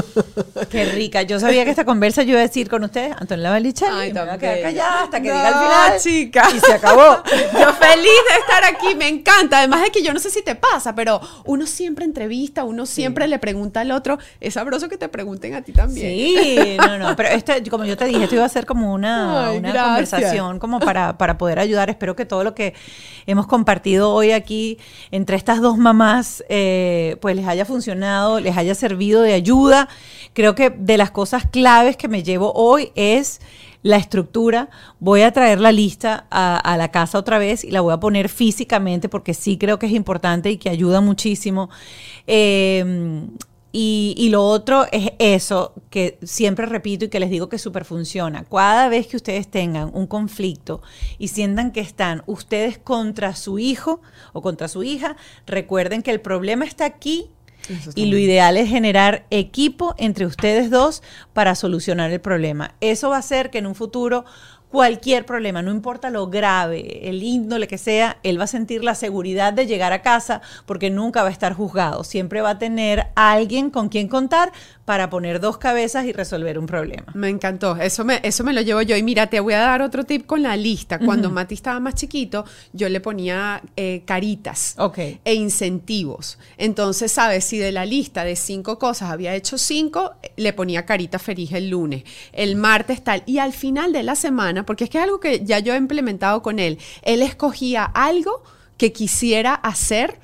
[0.72, 1.22] Qué rica.
[1.22, 4.20] Yo sabía que esta conversa yo iba a decir con ustedes, Antonio Lavalichel, Ay, me
[4.22, 6.00] voy a quedar callada hasta que No, diga al final.
[6.02, 6.50] chica.
[6.56, 7.24] Y se acabó.
[7.54, 9.60] Yo feliz de estar aquí, me encanta.
[9.60, 13.28] Además de que yo no sé si te pasa, pero uno siempre entrevista, uno siempre
[13.28, 14.18] le pregunta al otro.
[14.39, 16.12] Es sabroso que te pregunten a ti también.
[16.12, 19.50] Sí, no, no, pero este, como yo te dije, esto iba a ser como una,
[19.50, 21.90] Ay, una conversación como para, para poder ayudar.
[21.90, 22.74] Espero que todo lo que
[23.26, 24.78] hemos compartido hoy aquí
[25.12, 29.90] entre estas dos mamás, eh, pues les haya funcionado, les haya servido de ayuda.
[30.34, 33.42] Creo que de las cosas claves que me llevo hoy es
[33.84, 34.70] la estructura.
[35.00, 38.00] Voy a traer la lista a, a la casa otra vez y la voy a
[38.00, 41.70] poner físicamente porque sí creo que es importante y que ayuda muchísimo.
[42.28, 43.28] Eh,
[43.72, 47.86] y, y lo otro es eso que siempre repito y que les digo que súper
[47.86, 48.45] funciona.
[48.45, 50.82] Cada vez que ustedes tengan un conflicto
[51.18, 54.01] y sientan que están ustedes contra su hijo
[54.34, 57.30] o contra su hija, recuerden que el problema está aquí
[57.95, 61.03] y lo ideal es generar equipo entre ustedes dos
[61.34, 62.76] para solucionar el problema.
[62.82, 64.26] Eso va a hacer que en un futuro,
[64.70, 68.95] cualquier problema, no importa lo grave, el índole que sea, él va a sentir la
[68.95, 72.03] seguridad de llegar a casa porque nunca va a estar juzgado.
[72.03, 74.51] Siempre va a tener alguien con quien contar
[74.88, 77.04] para poner dos cabezas y resolver un problema.
[77.14, 78.96] Me encantó, eso me, eso me lo llevo yo.
[78.96, 80.98] Y mira, te voy a dar otro tip con la lista.
[80.98, 84.98] Cuando Mati estaba más chiquito, yo le ponía eh, caritas Ok.
[85.26, 86.40] e incentivos.
[86.58, 87.44] Entonces, ¿sabes?
[87.44, 91.70] Si de la lista de cinco cosas había hecho cinco, le ponía carita feliz el
[91.70, 93.24] lunes, el martes tal.
[93.26, 95.78] Y al final de la semana, porque es que es algo que ya yo he
[95.78, 98.42] implementado con él, él escogía algo
[98.78, 100.20] que quisiera hacer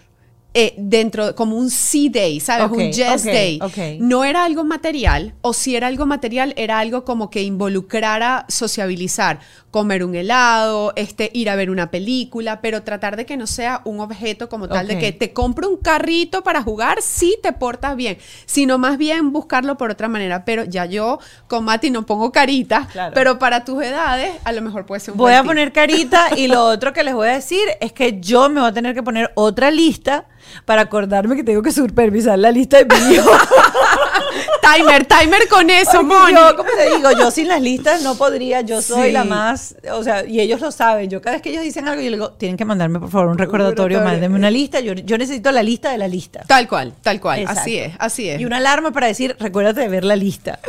[0.55, 2.67] eh, dentro, como un C day, ¿sabes?
[2.67, 3.59] Ok, un yes day.
[3.99, 9.39] No era algo material, o si era algo material, era algo como que involucrara sociabilizar,
[9.71, 13.81] comer un helado, este, ir a ver una película, pero tratar de que no sea
[13.85, 17.95] un objeto como tal de que te compro un carrito para jugar si te portas
[17.95, 20.45] bien, sino más bien buscarlo por otra manera.
[20.45, 23.13] Pero ya yo con Mati no pongo caritas, Claro.
[23.15, 25.47] pero para tus edades a lo mejor puede ser un Voy buen a tip.
[25.47, 28.69] poner carita y lo otro que les voy a decir es que yo me voy
[28.69, 30.25] a tener que poner otra lista
[30.65, 33.29] para acordarme que tengo que supervisar la lista de hijo.
[34.75, 36.33] timer, timer con eso, Porque Moni.
[36.33, 39.11] Yo, como te digo, yo sin las listas no podría, yo soy Sí.
[39.11, 41.09] la más, o sea, y ellos lo saben.
[41.09, 43.27] Yo cada vez que ellos dicen algo, yo les digo, tienen que mandarme por favor
[43.27, 44.79] un recordatorio, mándenme una lista.
[44.79, 46.41] Yo, yo necesito la lista de la lista.
[46.47, 47.39] Tal cual, tal cual.
[47.39, 47.61] Exacto.
[47.61, 48.39] Así es, así es.
[48.41, 50.59] Y una alarma para decir, recuérdate de ver la lista.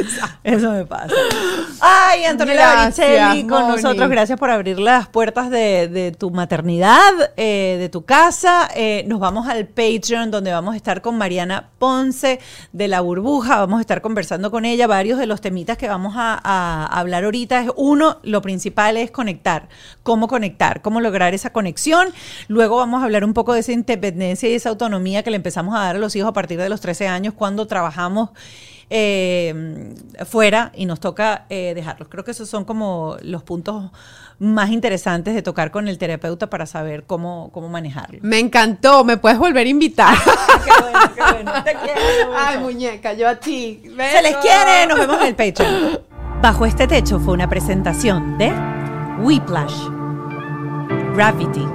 [0.43, 1.15] Eso me pasa.
[1.81, 3.77] Ay, Antonella Baricelli con Moni.
[3.83, 4.09] nosotros.
[4.11, 8.69] Gracias por abrir las puertas de, de tu maternidad, eh, de tu casa.
[8.75, 12.41] Eh, nos vamos al Patreon, donde vamos a estar con Mariana Ponce
[12.73, 13.59] de La Burbuja.
[13.61, 14.87] Vamos a estar conversando con ella.
[14.87, 19.69] Varios de los temitas que vamos a, hablar ahorita es uno, lo principal es conectar.
[20.03, 20.83] ¿Cómo conectar?
[20.83, 22.09] ¿Cómo lograr esa conexión?
[22.49, 25.75] Luego vamos a hablar un poco de esa independencia y esa autonomía que le empezamos
[25.75, 28.31] a dar a los hijos a partir de los 13 años cuando trabajamos
[28.91, 29.95] eh,
[30.27, 32.09] fuera y nos toca eh, dejarlos.
[32.09, 33.91] Creo que esos son como los puntos
[34.39, 38.19] más interesantes de tocar con el terapeuta para saber cómo, cómo manejarlo.
[38.23, 40.17] Me encantó, me puedes volver a invitar.
[40.65, 41.53] Qué bueno, qué bueno.
[41.65, 42.39] Te quiero mucho.
[42.39, 43.83] Ay, muñeca, yo a ti.
[43.85, 46.01] Se les quiere, nos vemos en el Patreon.
[46.43, 48.53] Bajo este techo fue una presentación de
[49.21, 49.75] Whiplash,
[51.15, 51.67] Gravity,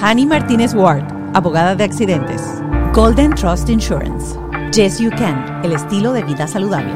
[0.00, 2.42] Hani Martínez Ward, abogada de accidentes,
[2.92, 4.36] Golden Trust Insurance,
[4.72, 6.92] Yes You Can, el estilo de vida saludable.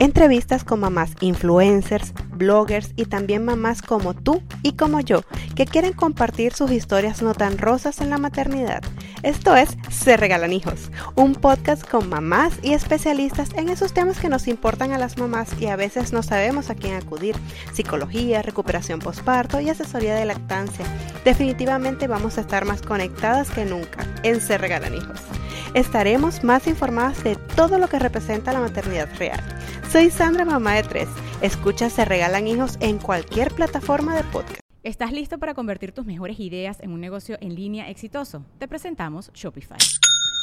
[0.00, 5.20] Entrevistas con mamás influencers, bloggers y también mamás como tú y como yo,
[5.54, 8.82] que quieren compartir sus historias no tan rosas en la maternidad.
[9.22, 14.30] Esto es Se Regalan Hijos, un podcast con mamás y especialistas en esos temas que
[14.30, 17.36] nos importan a las mamás y a veces no sabemos a quién acudir.
[17.74, 20.86] Psicología, recuperación postparto y asesoría de lactancia.
[21.26, 25.20] Definitivamente vamos a estar más conectadas que nunca en Se Regalan Hijos.
[25.74, 29.40] Estaremos más informadas de todo lo que representa la maternidad real.
[29.88, 31.08] Soy Sandra, mamá de tres.
[31.42, 34.60] Escucha Se Regalan Hijos en cualquier plataforma de podcast.
[34.82, 38.44] ¿Estás listo para convertir tus mejores ideas en un negocio en línea exitoso?
[38.58, 39.78] Te presentamos Shopify.